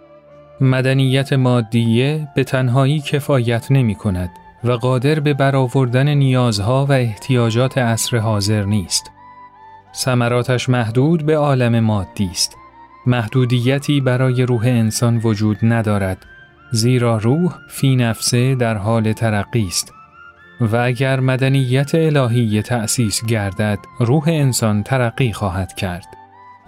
مدنیت 0.60 1.32
مادیه 1.32 2.28
به 2.36 2.44
تنهایی 2.44 3.00
کفایت 3.00 3.70
نمی 3.70 3.94
کند 3.94 4.30
و 4.64 4.72
قادر 4.72 5.20
به 5.20 5.34
برآوردن 5.34 6.08
نیازها 6.08 6.86
و 6.86 6.92
احتیاجات 6.92 7.78
عصر 7.78 8.16
حاضر 8.16 8.64
نیست. 8.64 9.10
ثمراتش 9.94 10.68
محدود 10.68 11.26
به 11.26 11.36
عالم 11.36 11.80
مادی 11.80 12.30
است. 12.30 12.56
محدودیتی 13.06 14.00
برای 14.00 14.42
روح 14.42 14.66
انسان 14.66 15.20
وجود 15.24 15.58
ندارد 15.62 16.26
زیرا 16.70 17.16
روح 17.16 17.54
فی 17.68 17.96
نفسه 17.96 18.54
در 18.54 18.76
حال 18.76 19.12
ترقی 19.12 19.66
است 19.66 19.92
و 20.60 20.76
اگر 20.76 21.20
مدنیت 21.20 21.94
الهی 21.94 22.62
تأسیس 22.62 23.24
گردد 23.24 23.78
روح 24.00 24.24
انسان 24.26 24.82
ترقی 24.82 25.32
خواهد 25.32 25.74
کرد 25.74 26.06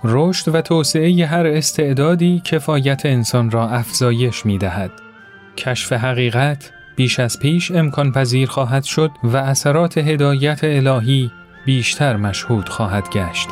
رشد 0.05 0.55
و 0.55 0.61
توسعه 0.61 1.27
هر 1.27 1.47
استعدادی 1.47 2.43
کفایت 2.45 3.07
انسان 3.07 3.51
را 3.51 3.69
افزایش 3.69 4.47
می 4.47 4.59
دهد. 4.59 4.91
کشف 5.57 5.93
حقیقت 5.93 6.73
بیش 6.99 7.21
از 7.21 7.39
پیش 7.39 7.71
امکان 7.71 8.13
پذیر 8.13 8.49
خواهد 8.49 8.85
شد 8.85 9.11
و 9.23 9.37
اثرات 9.37 9.99
هدایت 9.99 10.61
الهی 10.63 11.31
بیشتر 11.67 12.17
مشهود 12.17 12.69
خواهد 12.69 13.11
گشت. 13.11 13.49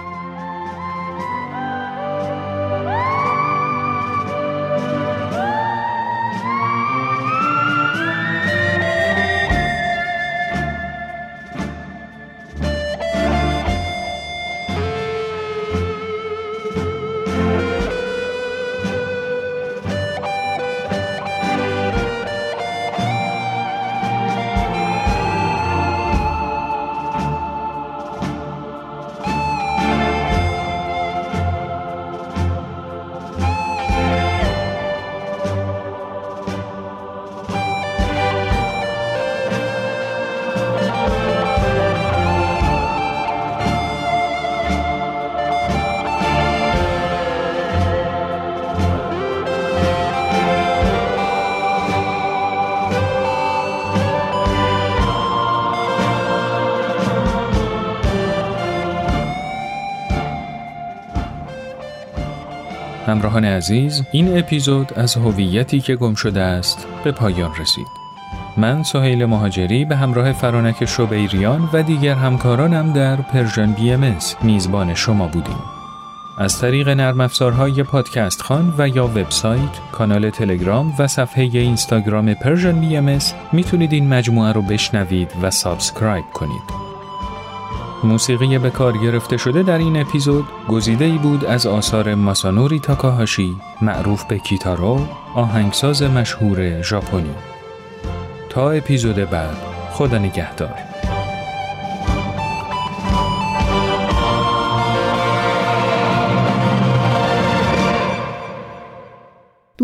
همراهان 63.16 63.44
عزیز 63.44 64.02
این 64.12 64.38
اپیزود 64.38 64.92
از 64.94 65.14
هویتی 65.14 65.80
که 65.80 65.96
گم 65.96 66.14
شده 66.14 66.40
است 66.40 66.86
به 67.04 67.12
پایان 67.12 67.50
رسید 67.58 67.86
من 68.56 68.82
سهیل 68.82 69.24
مهاجری 69.24 69.84
به 69.84 69.96
همراه 69.96 70.32
فرانک 70.32 70.84
شبیریان 70.84 71.70
و 71.72 71.82
دیگر 71.82 72.14
همکارانم 72.14 72.92
در 72.92 73.16
Persian 73.16 73.72
BMS 73.72 74.16
میزبان 74.42 74.94
شما 74.94 75.26
بودیم 75.26 75.58
از 76.38 76.60
طریق 76.60 76.88
نرم 76.88 77.20
افزارهای 77.20 77.82
پادکست 77.82 78.42
خوان 78.42 78.74
و 78.78 78.88
یا 78.88 79.06
وبسایت، 79.06 79.78
کانال 79.92 80.30
تلگرام 80.30 80.94
و 80.98 81.06
صفحه 81.06 81.44
اینستاگرام 81.44 82.34
Persian 82.34 82.80
BMS 82.80 83.18
می‌تونید 83.52 83.92
این 83.92 84.08
مجموعه 84.08 84.52
رو 84.52 84.62
بشنوید 84.62 85.32
و 85.42 85.50
subscribe 85.50 86.24
کنید. 86.32 86.75
موسیقی 88.06 88.58
به 88.58 88.70
کار 88.70 88.98
گرفته 88.98 89.36
شده 89.36 89.62
در 89.62 89.78
این 89.78 90.00
اپیزود 90.00 90.44
گزیده 90.68 91.02
ای 91.02 91.08
بود 91.08 91.44
از 91.44 91.66
آثار 91.66 92.14
ماسانوری 92.14 92.78
تاکاهاشی 92.78 93.56
معروف 93.82 94.24
به 94.24 94.38
کیتارو 94.38 95.06
آهنگساز 95.34 96.02
مشهور 96.02 96.82
ژاپنی. 96.82 97.34
تا 98.48 98.70
اپیزود 98.70 99.16
بعد 99.16 99.56
خدا 99.92 100.18
نگهدار. 100.18 100.74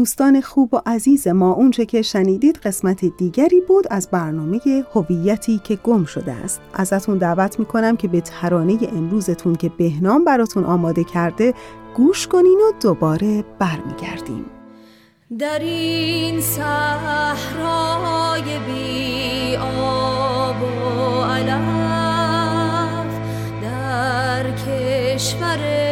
دوستان 0.02 0.40
خوب 0.40 0.74
و 0.74 0.80
عزیز 0.86 1.28
ما 1.28 1.52
اونچه 1.52 1.86
که 1.86 2.02
شنیدید 2.02 2.56
قسمت 2.56 3.04
دیگری 3.04 3.60
بود 3.60 3.86
از 3.90 4.10
برنامه 4.10 4.60
هویتی 4.94 5.60
که 5.64 5.76
گم 5.76 6.04
شده 6.04 6.32
است. 6.32 6.60
ازتون 6.74 7.18
دعوت 7.18 7.58
می‌کنم 7.58 7.96
که 7.96 8.08
به 8.08 8.20
ترانه 8.20 8.78
امروزتون 8.96 9.54
که 9.54 9.68
بهنام 9.68 10.24
براتون 10.24 10.64
آماده 10.64 11.04
کرده 11.04 11.54
گوش 11.96 12.26
کنین 12.26 12.60
و 12.68 12.72
دوباره 12.80 13.44
برمیگردیم. 13.58 14.44
در 15.38 15.58
این 15.58 16.40
صحرای 16.40 18.42
بی 18.42 19.56
آب 19.56 20.62
و 20.62 21.22
علف 21.22 23.12
در 23.62 24.50
کشور 24.50 25.91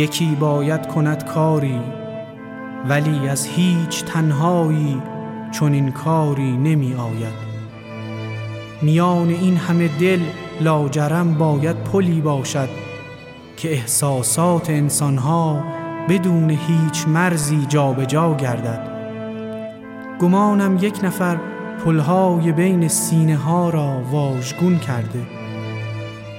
یکی 0.00 0.36
باید 0.40 0.86
کند 0.86 1.24
کاری 1.24 1.80
ولی 2.88 3.28
از 3.28 3.46
هیچ 3.46 4.04
تنهایی 4.04 5.02
چون 5.50 5.72
این 5.72 5.90
کاری 5.90 6.56
نمی 6.56 6.94
آید. 6.94 7.50
میان 8.82 9.28
این 9.28 9.56
همه 9.56 9.88
دل 9.88 10.20
لاجرم 10.60 11.34
باید 11.34 11.76
پلی 11.76 12.20
باشد 12.20 12.68
که 13.56 13.72
احساسات 13.72 14.70
انسانها 14.70 15.64
بدون 16.08 16.50
هیچ 16.50 17.08
مرزی 17.08 17.66
جابجا 17.68 18.04
جا 18.04 18.34
گردد. 18.34 18.88
گمانم 20.20 20.78
یک 20.80 21.04
نفر 21.04 21.38
پلهای 21.84 22.52
بین 22.52 22.88
سینه 22.88 23.36
ها 23.36 23.70
را 23.70 24.02
واژگون 24.10 24.78
کرده. 24.78 25.26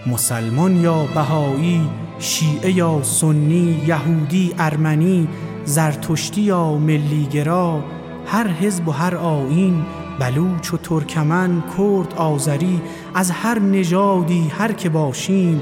مسلمان 0.08 0.76
یا 0.76 1.06
بهایی 1.16 1.90
شیعه 2.22 2.72
یا 2.72 3.04
سنی 3.04 3.82
یهودی 3.88 4.54
ارمنی 4.60 5.28
زرتشتی 5.66 6.42
یا 6.42 6.78
ملیگرا 6.78 7.84
هر 8.26 8.48
حزب 8.48 8.88
و 8.88 8.92
هر 8.92 9.16
آین 9.16 9.86
بلوچ 10.20 10.74
و 10.74 10.78
ترکمن 10.78 11.64
کرد 11.78 12.14
آذری 12.14 12.82
از 13.16 13.32
هر 13.32 13.60
نژادی 13.60 14.48
هر 14.58 14.72
که 14.72 14.90
باشیم 14.90 15.62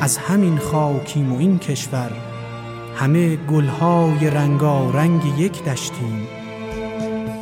از 0.00 0.18
همین 0.18 0.58
خاکیم 0.58 1.32
و 1.32 1.38
این 1.38 1.58
کشور 1.58 2.10
همه 2.96 3.36
گلهای 3.36 4.30
رنگارنگ 4.30 5.22
یک 5.38 5.64
دشتیم. 5.64 6.28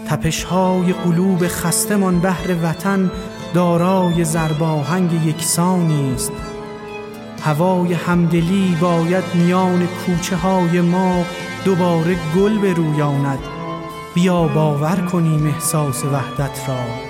تپشهای 0.09 0.93
قلوب 0.93 1.49
خستمان 1.49 2.21
بهر 2.21 2.55
وطن 2.63 3.11
دارای 3.55 4.25
زرباهنگ 4.25 5.27
یکسانی 5.27 6.15
است 6.15 6.33
هوای 7.43 7.93
همدلی 7.93 8.77
باید 8.81 9.25
میان 9.35 9.87
کوچه 9.87 10.37
های 10.37 10.81
ما 10.81 11.25
دوباره 11.65 12.17
گل 12.37 12.59
برویاند. 12.59 13.39
بیا 14.15 14.43
باور 14.43 14.97
کنیم 14.97 15.47
احساس 15.47 16.05
وحدت 16.05 16.69
را. 16.69 17.09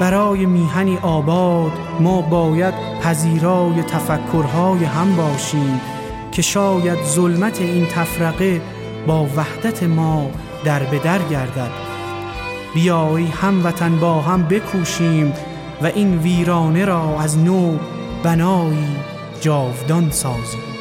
برای 0.00 0.46
میهنی 0.46 0.98
آباد 1.02 1.72
ما 2.00 2.22
باید 2.22 2.74
پذیرای 3.02 3.82
تفکرهای 3.82 4.84
هم 4.84 5.16
باشیم 5.16 5.80
که 6.32 6.42
شاید 6.42 7.04
ظلمت 7.04 7.60
این 7.60 7.86
تفرقه 7.86 8.62
با 9.06 9.26
وحدت 9.36 9.82
ما 9.82 10.30
در 10.64 10.82
به 10.82 10.98
در 10.98 11.18
گردد. 11.18 11.70
بیایی 12.74 13.26
هموطن 13.26 13.96
با 13.96 14.20
هم 14.20 14.42
بکوشیم 14.42 15.32
و 15.82 15.86
این 15.86 16.18
ویرانه 16.18 16.84
را 16.84 17.20
از 17.20 17.38
نو 17.38 17.78
بنایی 18.22 19.13
جاودان 19.44 20.10
سازیم. 20.10 20.73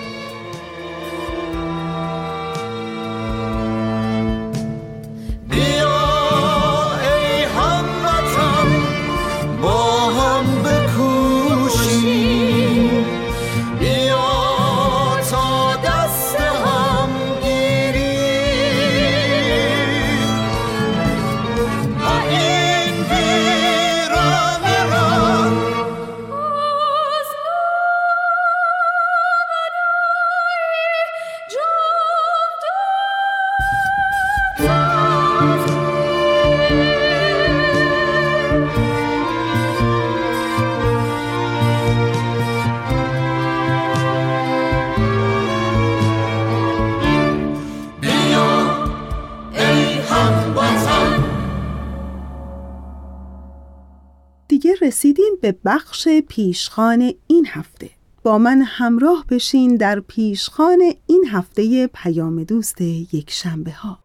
رسیدیم 54.83 55.33
به 55.41 55.55
بخش 55.65 56.07
پیشخان 56.27 57.13
این 57.27 57.47
هفته. 57.49 57.89
با 58.23 58.37
من 58.37 58.61
همراه 58.61 59.25
بشین 59.29 59.75
در 59.75 59.99
پیشخان 59.99 60.81
این 61.07 61.25
هفته 61.31 61.87
پیام 61.87 62.43
دوست 62.43 62.81
یک 62.81 63.31
شنبه 63.31 63.71
ها 63.71 63.99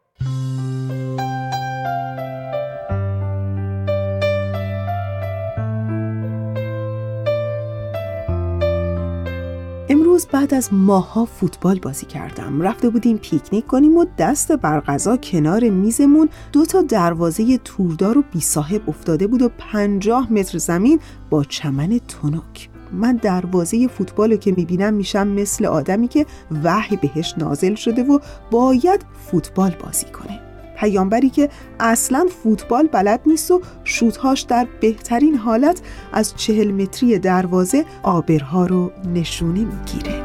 امروز 10.19 10.31
بعد 10.33 10.55
از 10.55 10.69
ماها 10.73 11.25
فوتبال 11.25 11.79
بازی 11.79 12.07
کردم. 12.07 12.63
رفته 12.63 12.91
بودیم 12.91 13.17
پیکنیک 13.17 13.67
کنیم 13.67 13.97
و 13.97 14.07
دست 14.19 14.53
برغذا 14.53 15.17
کنار 15.17 15.69
میزمون 15.69 16.29
دو 16.53 16.65
تا 16.65 16.83
دروازه 16.83 17.59
توردار 17.59 18.19
و 18.19 18.25
بی 18.33 18.41
صاحب 18.41 18.91
افتاده 18.91 19.27
بود 19.27 19.43
و 19.43 19.49
پنجاه 19.59 20.33
متر 20.33 20.59
زمین 20.59 21.01
با 21.31 21.45
چمن 21.45 21.89
تنک. 21.89 22.71
من 22.93 23.17
دروازه 23.17 23.89
فوتبال 23.89 24.31
رو 24.31 24.37
که 24.37 24.55
می‌بینم 24.57 24.95
میشم 24.95 25.29
مثل 25.29 25.67
آدمی 25.67 26.09
که 26.09 26.27
وحی 26.65 26.97
بهش 26.97 27.35
نازل 27.39 27.75
شده 27.75 28.03
و 28.03 28.19
باید 28.51 29.07
فوتبال 29.31 29.77
بازی 29.85 30.07
کنه. 30.07 30.48
پیامبری 30.79 31.31
که 31.31 31.49
اصلا 31.81 32.27
فوتبال 32.43 32.87
بلد 32.87 33.21
نیست 33.27 33.51
و 33.51 33.61
شوتهاش 33.85 34.41
در 34.41 34.67
بهترین 34.81 35.35
حالت 35.35 35.81
از 36.13 36.37
چهل 36.37 36.71
متری 36.71 37.19
دروازه 37.19 37.85
آبرها 38.03 38.67
رو 38.67 38.93
نشونه 39.15 39.65
می‌گیره. 39.65 40.25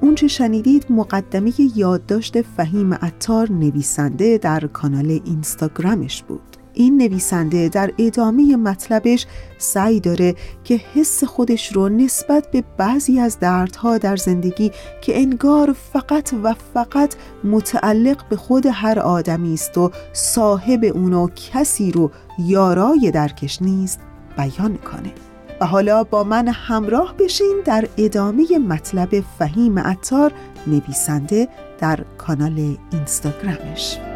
اونچه 0.00 0.28
شنیدید 0.28 0.86
مقدمه 0.90 1.52
یادداشت 1.76 2.42
فهیم 2.42 2.94
عطار 2.94 3.52
نویسنده 3.52 4.38
در 4.38 4.60
کانال 4.60 5.20
اینستاگرامش 5.24 6.22
بود. 6.22 6.49
این 6.74 6.96
نویسنده 6.96 7.68
در 7.68 7.92
ادامه 7.98 8.56
مطلبش 8.56 9.26
سعی 9.58 10.00
داره 10.00 10.34
که 10.64 10.80
حس 10.94 11.24
خودش 11.24 11.72
رو 11.72 11.88
نسبت 11.88 12.50
به 12.50 12.64
بعضی 12.76 13.20
از 13.20 13.38
دردها 13.38 13.98
در 13.98 14.16
زندگی 14.16 14.72
که 15.00 15.18
انگار 15.18 15.76
فقط 15.92 16.34
و 16.42 16.54
فقط 16.74 17.14
متعلق 17.44 18.28
به 18.28 18.36
خود 18.36 18.66
هر 18.66 18.98
آدمی 18.98 19.54
است 19.54 19.78
و 19.78 19.90
صاحب 20.12 20.84
اونو 20.94 21.28
کسی 21.52 21.92
رو 21.92 22.10
یارای 22.38 23.10
درکش 23.10 23.62
نیست 23.62 24.00
بیان 24.36 24.76
کنه. 24.76 25.12
و 25.60 25.66
حالا 25.66 26.04
با 26.04 26.24
من 26.24 26.48
همراه 26.48 27.14
بشین 27.18 27.62
در 27.64 27.88
ادامه 27.96 28.58
مطلب 28.58 29.20
فهیم 29.38 29.78
عطار 29.78 30.32
نویسنده 30.66 31.48
در 31.78 32.04
کانال 32.18 32.76
اینستاگرامش. 32.92 34.09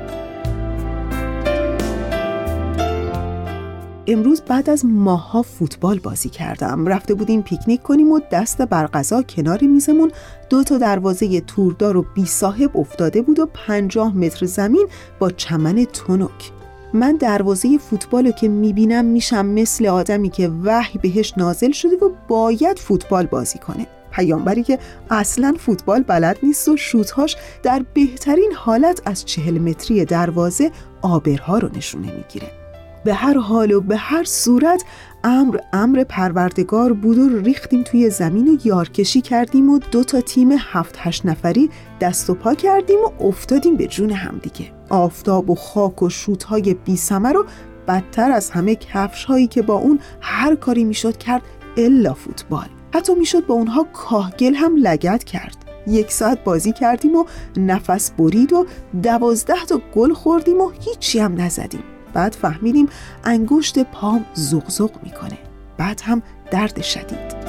امروز 4.07 4.40
بعد 4.40 4.71
از 4.71 4.87
ماها 4.87 5.43
فوتبال 5.43 5.99
بازی 5.99 6.29
کردم. 6.29 6.87
رفته 6.87 7.14
بودیم 7.14 7.43
پیکنیک 7.43 7.83
کنیم 7.83 8.12
و 8.12 8.21
دست 8.31 8.62
بر 8.62 8.87
غذا 8.87 9.23
کنار 9.23 9.62
میزمون. 9.62 10.12
دو 10.51 10.64
تا 10.64 10.79
دروازه 10.79 11.40
توردار 11.40 11.97
و 11.97 12.07
بی 12.14 12.27
صاحب 12.27 12.77
افتاده 12.77 13.23
بود 13.23 13.38
و 13.38 13.47
پنجاه 13.47 14.17
متر 14.17 14.47
زمین 14.47 14.88
با 15.19 15.31
چمن 15.31 15.85
تنک. 15.85 16.53
من 16.95 17.17
دروازه 17.17 17.79
فوتبال 17.79 18.27
رو 18.27 18.33
که 18.33 18.49
می‌بینم 18.49 19.05
میشم 19.05 19.47
مثل 19.47 19.87
آدمی 19.87 20.31
که 20.31 20.51
وحی 20.64 20.99
بهش 20.99 21.35
نازل 21.37 21.73
شده 21.73 21.97
و 21.97 22.11
باید 22.29 22.79
فوتبال 22.79 23.27
بازی 23.27 23.59
کنه. 23.59 23.87
پیامبری 24.11 24.62
که 24.62 24.79
اصلا 25.11 25.55
فوتبال 25.59 26.03
بلد 26.03 26.38
نیست 26.43 26.69
و 26.69 26.77
شوتهاش 26.77 27.37
در 27.62 27.85
بهترین 27.95 28.53
حالت 28.57 29.03
از 29.05 29.25
چهل 29.25 29.59
متری 29.59 30.05
دروازه 30.05 30.71
آبرها 31.03 31.59
رو 31.59 31.69
نشونه 31.77 32.12
می‌گیره. 32.12 32.63
به 33.05 33.14
هر 33.14 33.38
حال 33.38 33.73
و 33.73 33.81
به 33.81 33.97
هر 33.97 34.25
صورت 34.25 34.85
امر 35.25 35.59
امر 35.73 36.05
پروردگار 36.05 36.93
بود 36.93 37.19
و 37.19 37.38
ریختیم 37.38 37.83
توی 37.83 38.11
زمین 38.11 38.49
و 38.49 38.59
یارکشی 38.64 39.21
کردیم 39.21 39.71
و 39.71 39.79
دو 39.79 40.05
تا 40.05 40.21
تیم 40.21 40.53
هفت 40.59 40.95
هشت 40.99 41.27
نفری 41.27 41.71
دست 42.01 42.31
و 42.31 42.35
پا 42.35 42.55
کردیم 42.55 42.99
و 42.99 43.25
افتادیم 43.25 43.77
به 43.77 43.87
جون 43.87 44.11
همدیگه 44.11 44.73
آفتاب 44.90 45.51
و 45.51 45.55
خاک 45.55 46.03
و 46.03 46.09
شوتهای 46.09 46.75
بی 46.75 46.99
رو 47.11 47.47
بدتر 47.88 48.31
از 48.31 48.51
همه 48.51 48.75
کفش 48.75 49.25
هایی 49.25 49.47
که 49.47 49.62
با 49.62 49.75
اون 49.75 49.99
هر 50.21 50.55
کاری 50.55 50.85
می‌شد 50.85 51.17
کرد 51.17 51.43
الا 51.77 52.14
فوتبال. 52.14 52.69
حتی 52.95 53.14
می‌شد 53.14 53.47
با 53.47 53.55
اونها 53.55 53.87
کاهگل 53.93 54.55
هم 54.55 54.77
لگت 54.77 55.25
کرد. 55.25 55.57
یک 55.87 56.12
ساعت 56.12 56.45
بازی 56.45 56.73
کردیم 56.73 57.17
و 57.17 57.25
نفس 57.57 58.11
برید 58.11 58.53
و 58.53 58.67
دوازده 59.03 59.64
تا 59.69 59.81
گل 59.95 60.12
خوردیم 60.12 60.61
و 60.61 60.71
هیچی 60.81 61.19
هم 61.19 61.40
نزدیم. 61.40 61.93
بعد 62.14 62.33
فهمیدیم 62.33 62.88
انگشت 63.24 63.79
پام 63.79 64.24
زغزغ 64.35 64.90
می‌کنه. 65.03 65.38
بعد 65.79 66.00
هم 66.05 66.22
درد 66.50 66.83
شدید. 66.83 67.44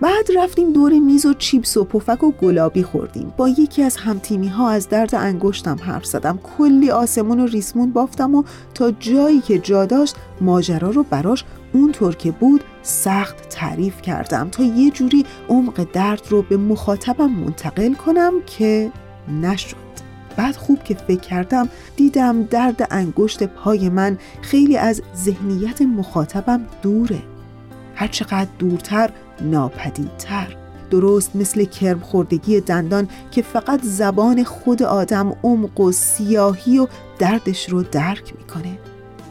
بعد 0.00 0.28
رفتیم 0.36 0.72
دور 0.72 0.92
میز 0.92 1.26
و 1.26 1.34
چیپس 1.34 1.76
و 1.76 1.84
پفک 1.84 2.24
و 2.24 2.30
گلابی 2.30 2.82
خوردیم. 2.82 3.32
با 3.36 3.48
یکی 3.48 3.82
از 3.82 3.96
همتیمی 3.96 4.48
ها 4.48 4.70
از 4.70 4.88
درد 4.88 5.14
انگشتم 5.14 5.76
حرف 5.80 6.04
زدم. 6.06 6.38
کلی 6.58 6.90
آسمون 6.90 7.40
و 7.40 7.46
ریسمون 7.46 7.92
بافتم 7.92 8.34
و 8.34 8.42
تا 8.74 8.90
جایی 8.90 9.40
که 9.40 9.58
جا 9.58 9.86
داشت 9.86 10.16
ماجرا 10.40 10.90
رو 10.90 11.02
براش 11.02 11.44
اونطور 11.72 12.16
که 12.16 12.30
بود 12.30 12.64
سخت 12.88 13.48
تعریف 13.48 14.02
کردم 14.02 14.48
تا 14.48 14.62
یه 14.62 14.90
جوری 14.90 15.24
عمق 15.48 15.86
درد 15.92 16.22
رو 16.28 16.42
به 16.42 16.56
مخاطبم 16.56 17.30
منتقل 17.30 17.94
کنم 17.94 18.32
که 18.46 18.90
نشد. 19.42 19.76
بعد 20.36 20.56
خوب 20.56 20.84
که 20.84 20.94
فکر 20.94 21.20
کردم 21.20 21.68
دیدم 21.96 22.42
درد 22.42 22.86
انگشت 22.90 23.42
پای 23.42 23.88
من 23.88 24.18
خیلی 24.42 24.76
از 24.76 25.02
ذهنیت 25.16 25.82
مخاطبم 25.82 26.66
دوره. 26.82 27.22
هرچقدر 27.94 28.50
دورتر 28.58 29.10
ناپدیدتر. 29.40 30.56
درست 30.90 31.36
مثل 31.36 31.64
کرم 31.64 32.00
خوردگی 32.00 32.60
دندان 32.60 33.08
که 33.30 33.42
فقط 33.42 33.80
زبان 33.82 34.44
خود 34.44 34.82
آدم 34.82 35.36
عمق 35.42 35.80
و 35.80 35.92
سیاهی 35.92 36.78
و 36.78 36.86
دردش 37.18 37.68
رو 37.68 37.82
درک 37.82 38.32
می‌کنه. 38.38 38.78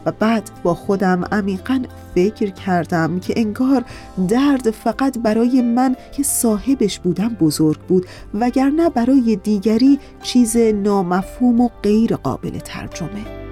و 0.08 0.12
بعد 0.12 0.49
با 0.64 0.74
خودم 0.74 1.24
عمیقا 1.32 1.84
فکر 2.16 2.49
کردم 2.49 3.20
که 3.20 3.34
انگار 3.38 3.84
درد 4.28 4.72
فقط 4.72 5.18
برای 5.18 5.62
من 5.62 5.95
که 6.12 6.24
صاحبش 6.24 6.99
بودم 6.99 7.30
بزرگ 7.30 7.80
بود 7.80 8.05
وگرنه 8.34 8.89
برای 8.89 9.36
دیگری 9.36 9.99
چیز 10.22 10.58
نامفهوم 10.58 11.62
و 11.62 11.70
غیر 11.84 12.16
قابل 12.16 12.60
ترجمه. 12.60 13.47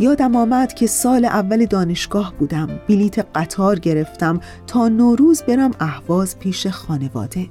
یادم 0.00 0.36
آمد 0.36 0.74
که 0.74 0.86
سال 0.86 1.24
اول 1.24 1.66
دانشگاه 1.66 2.34
بودم. 2.38 2.68
بلیت 2.88 3.26
قطار 3.34 3.78
گرفتم 3.78 4.40
تا 4.66 4.88
نوروز 4.88 5.42
برم 5.42 5.70
اهواز 5.80 6.38
پیش 6.38 6.66
خانواده. 6.66 7.48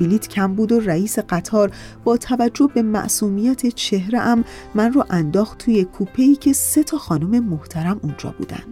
بلیت 0.00 0.28
کم 0.28 0.54
بود 0.54 0.72
و 0.72 0.80
رئیس 0.80 1.18
قطار 1.18 1.70
با 2.04 2.16
توجه 2.16 2.70
به 2.74 2.82
معصومیت 2.82 3.66
چهره 3.66 4.20
ام 4.20 4.44
من 4.74 4.92
رو 4.92 5.04
انداخت 5.10 5.58
توی 5.58 5.84
کوپه‌ای 5.84 6.36
که 6.36 6.52
سه 6.52 6.82
تا 6.82 6.98
خانم 6.98 7.44
محترم 7.44 8.00
اونجا 8.02 8.34
بودن. 8.38 8.64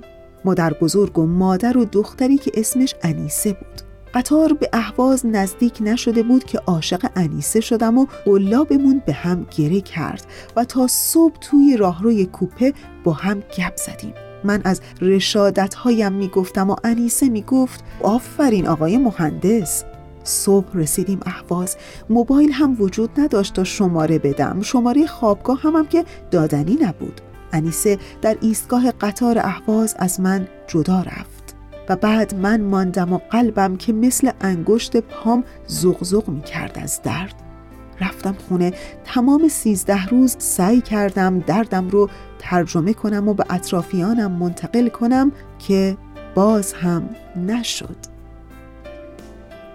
مادر 0.45 0.73
بزرگ 0.73 1.19
و 1.19 1.27
مادر 1.27 1.79
و 1.79 1.85
دختری 1.85 2.39
که 2.39 2.51
اسمش 2.55 2.95
انیسه 3.03 3.53
بود. 3.53 3.70
قطار 4.15 4.53
به 4.53 4.69
اهواز 4.73 5.27
نزدیک 5.27 5.79
نشده 5.81 6.23
بود 6.23 6.45
که 6.45 6.59
عاشق 6.59 7.11
انیسه 7.17 7.61
شدم 7.61 7.99
و 7.99 8.07
قلابمون 8.25 9.03
به 9.07 9.13
هم 9.13 9.47
گره 9.57 9.81
کرد 9.81 10.27
و 10.57 10.65
تا 10.65 10.87
صبح 10.87 11.35
توی 11.41 11.77
راهروی 11.77 12.27
کوپه 12.27 12.75
با 13.05 13.13
هم 13.13 13.41
گپ 13.41 13.77
زدیم. 13.77 14.15
من 14.45 14.61
از 14.65 14.81
رشادت 15.01 15.75
هایم 15.75 16.13
می‌گفتم 16.13 16.71
و 16.71 16.77
انیسه 16.85 17.29
می‌گفت 17.29 17.85
آفرین 18.03 18.69
آقای 18.69 18.99
مهندس. 18.99 19.85
صبح 20.25 20.67
رسیدیم 20.75 21.21
اهواز. 21.27 21.77
موبایل 22.11 22.53
هم 22.53 22.77
وجود 22.79 23.11
نداشت 23.21 23.55
تا 23.55 23.65
شماره 23.65 24.19
بدم. 24.19 24.61
شماره 24.63 25.07
خوابگاه 25.07 25.61
هم, 25.61 25.77
هم 25.77 25.87
که 25.87 26.05
دادنی 26.31 26.79
نبود. 26.81 27.21
انیسه 27.53 27.99
در 28.23 28.37
ایستگاه 28.41 28.91
قطار 28.91 29.39
اهواز 29.39 29.95
از 29.99 30.21
من 30.21 30.49
جدا 30.67 31.01
رفت. 31.01 31.40
و 31.91 31.97
بعد 31.97 32.35
من 32.35 32.61
ماندم 32.61 33.13
و 33.13 33.19
قلبم 33.31 33.77
که 33.77 33.93
مثل 33.93 34.31
انگشت 34.41 34.97
پام 34.97 35.45
زغزغ 35.67 36.29
می 36.29 36.43
کرد 36.43 36.79
از 36.83 37.03
درد. 37.03 37.35
رفتم 38.01 38.37
خونه 38.49 38.73
تمام 39.05 39.49
سیزده 39.49 40.07
روز 40.07 40.37
سعی 40.39 40.81
کردم 40.81 41.39
دردم 41.39 41.89
رو 41.89 42.11
ترجمه 42.39 42.93
کنم 42.93 43.29
و 43.29 43.35
به 43.35 43.45
اطرافیانم 43.51 44.33
منتقل 44.33 44.89
کنم 44.89 45.33
که 45.59 45.97
باز 46.35 46.73
هم 46.73 47.09
نشد. 47.37 47.97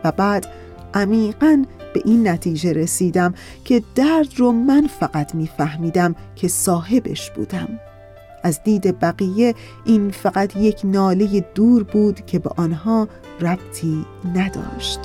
و 0.03 0.11
بعد 0.11 0.47
عمیقا 0.93 1.63
به 1.93 2.01
این 2.05 2.28
نتیجه 2.28 2.74
رسیدم 2.74 3.34
که 3.66 3.84
درد 3.95 4.39
رو 4.39 4.51
من 4.51 4.88
فقط 4.88 5.36
میفهمیدم 5.36 6.16
که 6.36 6.47
صاحبش 6.47 7.32
بودم. 7.32 7.80
از 8.46 8.64
دید 8.64 9.00
بقیه 9.00 9.54
این 9.86 10.12
فقط 10.12 10.56
یک 10.56 10.82
ناله 10.84 11.46
دور 11.56 11.84
بود 11.84 12.26
که 12.26 12.39
به 12.39 12.50
آنها 12.58 13.08
ربطی 13.41 14.06
نداشت. 14.36 15.00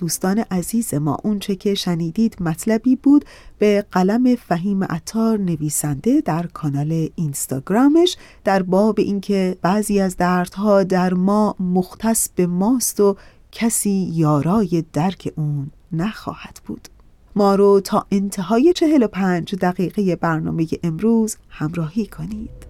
دوستان 0.00 0.44
عزیز 0.50 0.94
ما. 0.94 1.16
اونچه 1.24 1.56
که 1.56 1.74
شنیدید 1.74 2.36
مطلبی 2.40 2.96
بود 2.96 3.24
به 3.58 3.84
قلم 3.92 4.36
فهیم 4.36 4.84
عطار 4.84 5.38
نویسنده 5.38 6.20
در 6.20 6.46
کانال 6.46 7.08
اینستاگرامش 7.14 8.16
در 8.44 8.62
باب 8.62 8.98
اینکه 8.98 9.56
بعضی 9.62 10.00
از 10.00 10.16
دردها 10.16 10.82
در 10.82 11.14
ما 11.14 11.56
مختص 11.60 12.28
به 12.36 12.46
ماست 12.46 13.00
و 13.00 13.16
کسی 13.52 14.10
یارای 14.12 14.84
درک 14.92 15.32
اون 15.36 15.70
نخواهد 15.92 16.60
بود. 16.66 16.88
ما 17.36 17.54
رو 17.54 17.80
تا 17.84 18.06
انتهای 18.10 18.72
چهل 18.72 19.02
و 19.02 19.08
پنج 19.08 19.54
دقیقه 19.54 20.16
برنامه 20.16 20.66
امروز 20.82 21.36
همراهی 21.48 22.06
کنید. 22.06 22.69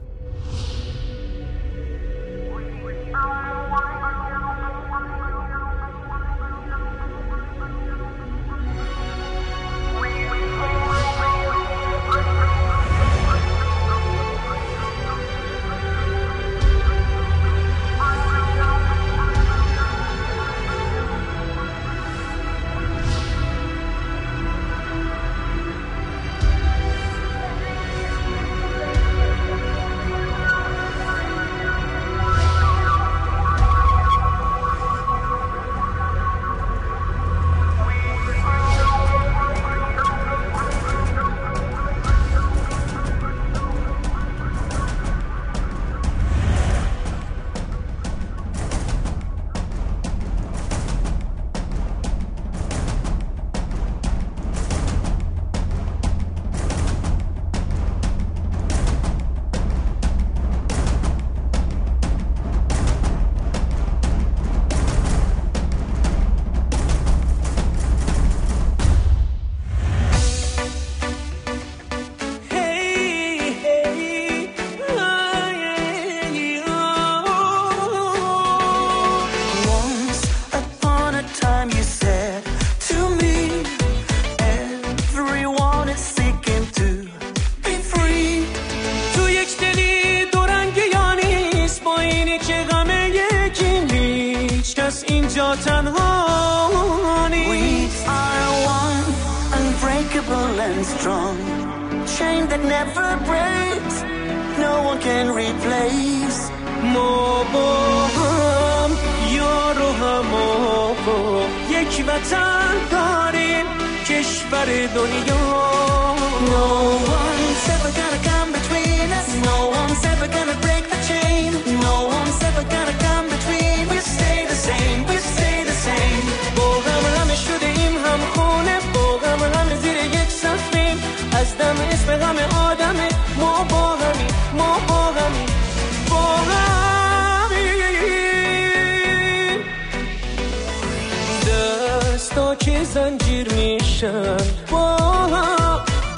میشن 144.11 144.37
با 144.71 144.97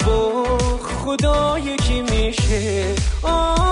با 0.05 0.45
خدا 0.83 1.59
یکی 1.59 2.01
میشه؟ 2.01 2.85
آه. 3.23 3.62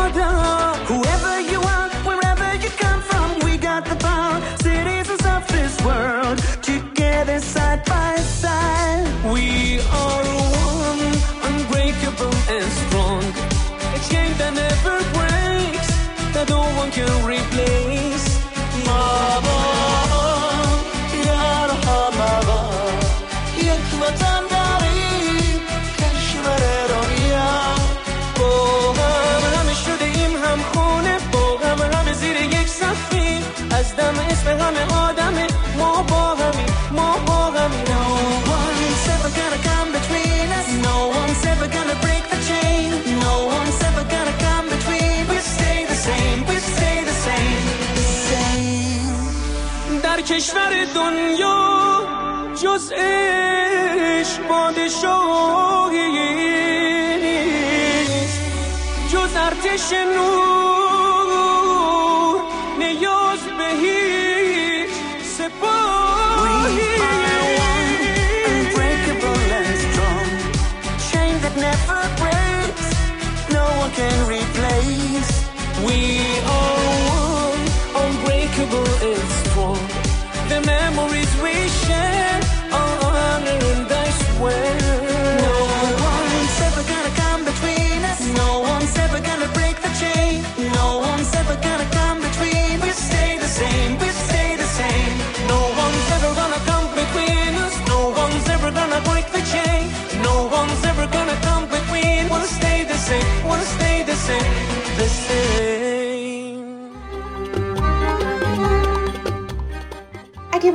کشور 50.51 50.85
دنیا 50.95 52.01
جز 52.63 52.91
عشق 52.91 54.41
پادشاهی 54.47 56.11
جز 59.11 59.35
ارتش 59.35 59.91
نور 59.93 60.70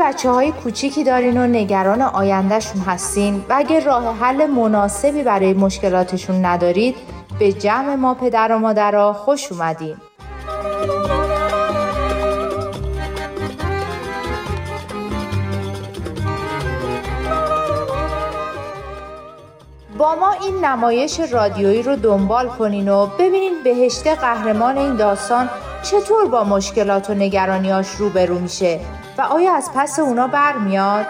بچه 0.07 0.31
های 0.31 0.53
کوچیکی 0.53 1.05
دارین 1.05 1.39
و 1.39 1.47
نگران 1.47 2.03
آیندهشون 2.03 2.81
هستین 2.81 3.45
و 3.49 3.55
اگه 3.57 3.81
راه 3.81 4.19
حل 4.19 4.47
مناسبی 4.47 5.23
برای 5.23 5.55
مشکلاتشون 5.55 6.45
ندارید 6.45 6.97
به 7.39 7.53
جمع 7.53 7.95
ما 7.95 8.15
پدر 8.15 8.53
و 8.53 8.59
مادرها 8.59 9.13
خوش 9.13 9.53
اومدین. 9.53 9.97
با 19.99 20.15
ما 20.15 20.33
این 20.33 20.65
نمایش 20.65 21.21
رادیویی 21.21 21.83
رو 21.83 21.97
دنبال 21.97 22.49
کنین 22.49 22.89
و 22.89 23.07
ببینین 23.07 23.53
بهشته 23.65 24.15
قهرمان 24.15 24.79
این 24.79 24.97
داستان 24.97 25.51
چطور 25.83 26.27
با 26.27 26.45
مشکلات 26.45 27.11
و 27.11 27.15
نگرانیاش 27.15 27.89
روبرو 27.89 28.39
میشه 28.39 28.81
و 29.19 29.21
آیا 29.21 29.55
از 29.55 29.71
پس 29.75 29.99
اونا 29.99 30.27
برمیاد؟ 30.27 31.07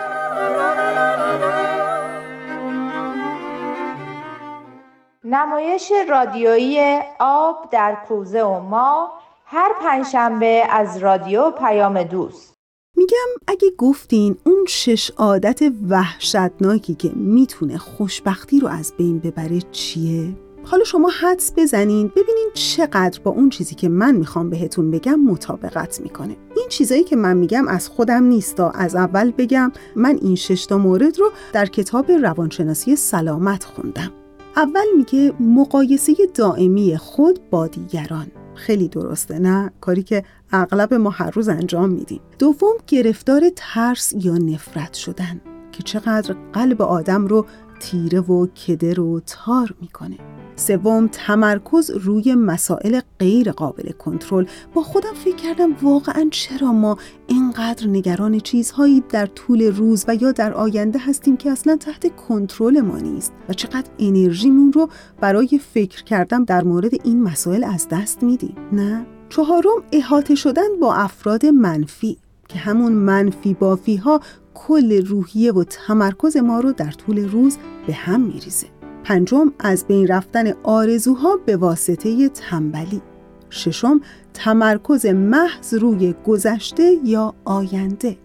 نمایش 5.25 5.93
رادیویی 6.09 6.99
آب 7.19 7.71
در 7.71 7.97
کوزه 8.09 8.43
و 8.43 8.61
ما 8.61 9.13
هر 9.45 9.73
پنجشنبه 9.81 10.63
از 10.71 10.99
رادیو 10.99 11.51
پیام 11.51 12.03
دوست 12.03 12.55
میگم 12.97 13.17
اگه 13.47 13.69
گفتین 13.79 14.37
اون 14.45 14.65
شش 14.69 15.11
عادت 15.11 15.61
وحشتناکی 15.89 16.95
که 16.95 17.11
می‌تونه 17.15 17.79
خوشبختی 17.79 18.61
رو 18.61 18.69
از 18.69 18.93
بین 18.99 19.19
ببره 19.19 19.61
چیه؟ 19.61 20.37
حالا 20.65 20.85
شما 20.85 21.09
حدس 21.21 21.53
بزنین 21.57 22.09
ببینین 22.09 22.51
چقدر 22.55 23.21
با 23.25 23.31
اون 23.31 23.49
چیزی 23.49 23.75
که 23.75 23.89
من 23.89 24.15
می‌خوام 24.15 24.51
بهتون 24.51 24.91
بگم 24.91 25.21
مطابقت 25.21 26.01
می‌کنه 26.01 26.37
این 26.67 26.71
چیزایی 26.71 27.05
که 27.05 27.17
من 27.17 27.37
میگم 27.37 27.69
از 27.69 27.89
خودم 27.89 28.25
نیستا 28.25 28.71
از 28.71 28.95
اول 28.97 29.31
بگم 29.31 29.73
من 29.97 30.19
این 30.23 30.37
ششتا 30.37 30.79
مورد 30.79 31.19
رو 31.19 31.33
در 31.53 31.67
کتاب 31.67 32.11
روانشناسی 32.11 32.97
سلامت 32.97 33.65
خوندم. 33.65 34.13
اول 34.57 34.85
میگه 34.97 35.33
مقایسه 35.41 36.13
دائمی 36.35 36.97
خود 36.97 37.51
با 37.51 37.67
دیگران. 37.67 38.27
خیلی 38.55 38.89
درسته 38.89 39.39
نه؟ 39.39 39.73
کاری 39.81 40.03
که 40.03 40.25
اغلب 40.53 40.95
ما 40.95 41.11
هر 41.11 41.31
روز 41.31 41.49
انجام 41.49 41.91
میدیم. 41.91 42.21
دوم 42.39 42.75
گرفتار 42.87 43.43
ترس 43.57 44.13
یا 44.17 44.39
نفرت 44.39 44.95
شدن 44.95 45.41
که 45.73 45.83
چقدر 45.83 46.35
قلب 46.53 46.83
آدم 46.83 47.27
رو 47.27 47.47
تیره 47.81 48.21
و 48.21 48.47
کدر 48.47 49.01
و 49.01 49.21
تار 49.21 49.75
می‌کنه. 49.81 50.17
سوم 50.57 51.09
تمرکز 51.13 51.91
روی 51.91 52.35
مسائل 52.35 53.01
غیر 53.19 53.53
قابل 53.53 53.93
کنترل. 53.93 54.47
با 54.75 54.83
خودم 54.83 55.13
فکر 55.25 55.37
کردم 55.37 55.77
واقعا 55.83 56.29
چرا 56.31 56.73
ما 56.73 56.99
اینقدر 57.27 57.87
نگران 57.87 58.41
چیزهایی 58.41 59.05
در 59.09 59.27
طول 59.27 59.63
روز 59.63 60.05
و 60.09 60.15
یا 60.15 60.33
در 60.33 60.55
آینده 60.55 60.99
هستیم 60.99 61.37
که 61.37 61.51
اصلا 61.51 61.77
تحت 61.77 62.17
کنترل 62.17 62.81
ما 62.81 62.99
نیست 62.99 63.33
و 63.49 63.53
چقدر 63.53 63.91
انرژیمون 63.99 64.73
رو 64.73 64.89
برای 65.21 65.61
فکر 65.75 66.05
کردن 66.05 66.45
در 66.45 66.65
مورد 66.65 67.07
این 67.07 67.23
مسائل 67.23 67.65
از 67.65 67.89
دست 67.91 68.23
میدیم. 68.23 68.57
نه. 68.73 69.07
چهارم 69.29 69.83
احاطه 69.93 70.35
شدن 70.35 70.81
با 70.81 70.95
افراد 70.95 71.47
منفی 71.47 72.19
که 72.49 72.59
همون 72.59 72.93
منفی 72.93 73.55
بافی 73.55 73.97
ها 73.97 74.21
کل 74.55 75.07
روحیه 75.07 75.53
و 75.53 75.65
تمرکز 75.65 76.37
ما 76.37 76.61
رو 76.61 76.73
در 76.73 76.91
طول 76.91 77.29
روز 77.29 77.57
به 77.87 77.93
هم 77.93 78.21
میریزه. 78.21 78.76
پنجم 79.07 79.53
از 79.59 79.87
بین 79.87 80.07
رفتن 80.07 80.53
آرزوها 80.63 81.37
به 81.47 81.57
واسطه 81.57 82.29
تنبلی. 82.29 83.03
ششم 83.51 84.01
تمرکز 84.35 85.07
محض 85.07 85.75
روی 85.75 86.15
گذشته 86.27 86.97
یا 87.05 87.35
آینده. 87.45 88.17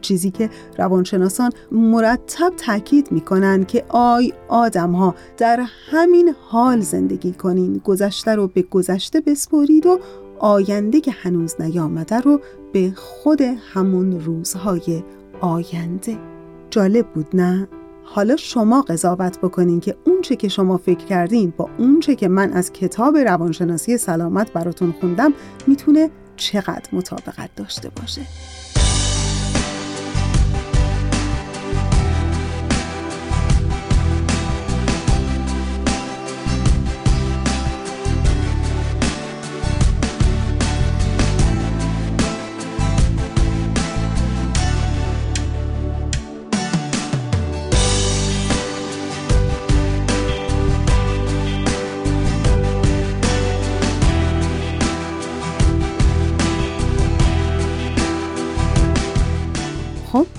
چیزی 0.00 0.30
که 0.30 0.50
روانشناسان 0.78 1.50
مرتب 1.72 2.52
تاکید 2.56 3.12
می‌کنن 3.12 3.64
که 3.64 3.84
آی 3.88 4.32
آدم 4.48 4.92
ها 4.92 5.14
در 5.36 5.64
همین 5.90 6.34
حال 6.48 6.80
زندگی 6.80 7.32
کنین. 7.32 7.78
گذشته 7.84 8.34
رو 8.34 8.48
به 8.48 8.62
گذشته 8.62 9.20
بسپرید 9.20 9.86
و 9.86 9.98
آینده 10.38 11.00
که 11.00 11.10
هنوز 11.10 11.60
نیامده 11.60 12.20
رو 12.20 12.40
به 12.72 12.92
خود 12.96 13.40
همون 13.40 14.20
روزهای 14.20 15.02
آینده. 15.40 16.18
جالب 16.70 17.06
بود 17.06 17.26
نه؟ 17.34 17.68
حالا 18.04 18.36
شما 18.36 18.82
قضاوت 18.82 19.38
بکنین 19.38 19.80
که 19.80 19.96
اون 20.04 20.20
چه 20.22 20.36
که 20.36 20.48
شما 20.48 20.76
فکر 20.76 21.04
کردین 21.04 21.52
با 21.56 21.70
اون 21.78 22.00
چه 22.00 22.14
که 22.14 22.28
من 22.28 22.52
از 22.52 22.72
کتاب 22.72 23.16
روانشناسی 23.16 23.96
سلامت 23.96 24.52
براتون 24.52 24.92
خوندم 25.00 25.32
می‌تونه 25.66 26.10
چقدر 26.36 26.88
مطابقت 26.92 27.50
داشته 27.56 27.90
باشه. 28.00 28.22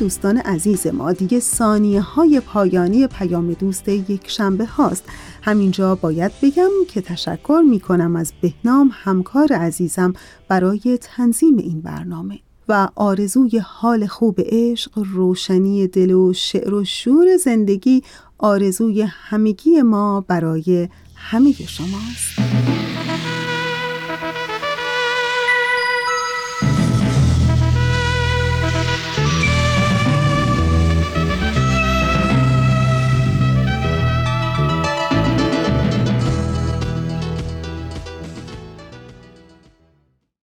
دوستان 0.04 0.38
عزیز 0.38 0.88
ما 0.88 1.14
دیگه 1.14 1.39
ثانیه 1.39 2.01
های 2.01 2.39
پایانی 2.39 3.08
پیام 3.08 3.54
دوست 3.54 3.89
یک 3.89 4.30
شنبه 4.30 4.66
هاست. 4.66 5.04
همینجا 5.41 5.95
باید 5.95 6.32
بگم 6.41 6.70
که 6.88 7.01
تشکر 7.01 7.62
می 7.70 7.80
کنم 7.80 8.16
از 8.16 8.34
بهنام 8.41 8.91
همکار 8.93 9.54
عزیزم 9.54 10.14
برای 10.47 10.99
تنظیم 11.01 11.58
این 11.58 11.82
برنامه. 11.82 12.39
و 12.70 12.89
آرزوی 12.95 13.58
حال 13.58 14.08
خوب 14.08 14.39
عشق 14.39 14.91
روشنی 14.95 15.88
دل 15.88 16.12
و 16.12 16.34
شعر 16.34 16.74
و 16.74 16.86
شور 16.86 17.38
زندگی 17.38 18.04
آرزوی 18.38 19.01
همگی 19.01 19.82
ما 19.82 20.22
برای 20.22 20.89
همه 21.16 21.54
شماست. 21.54 22.73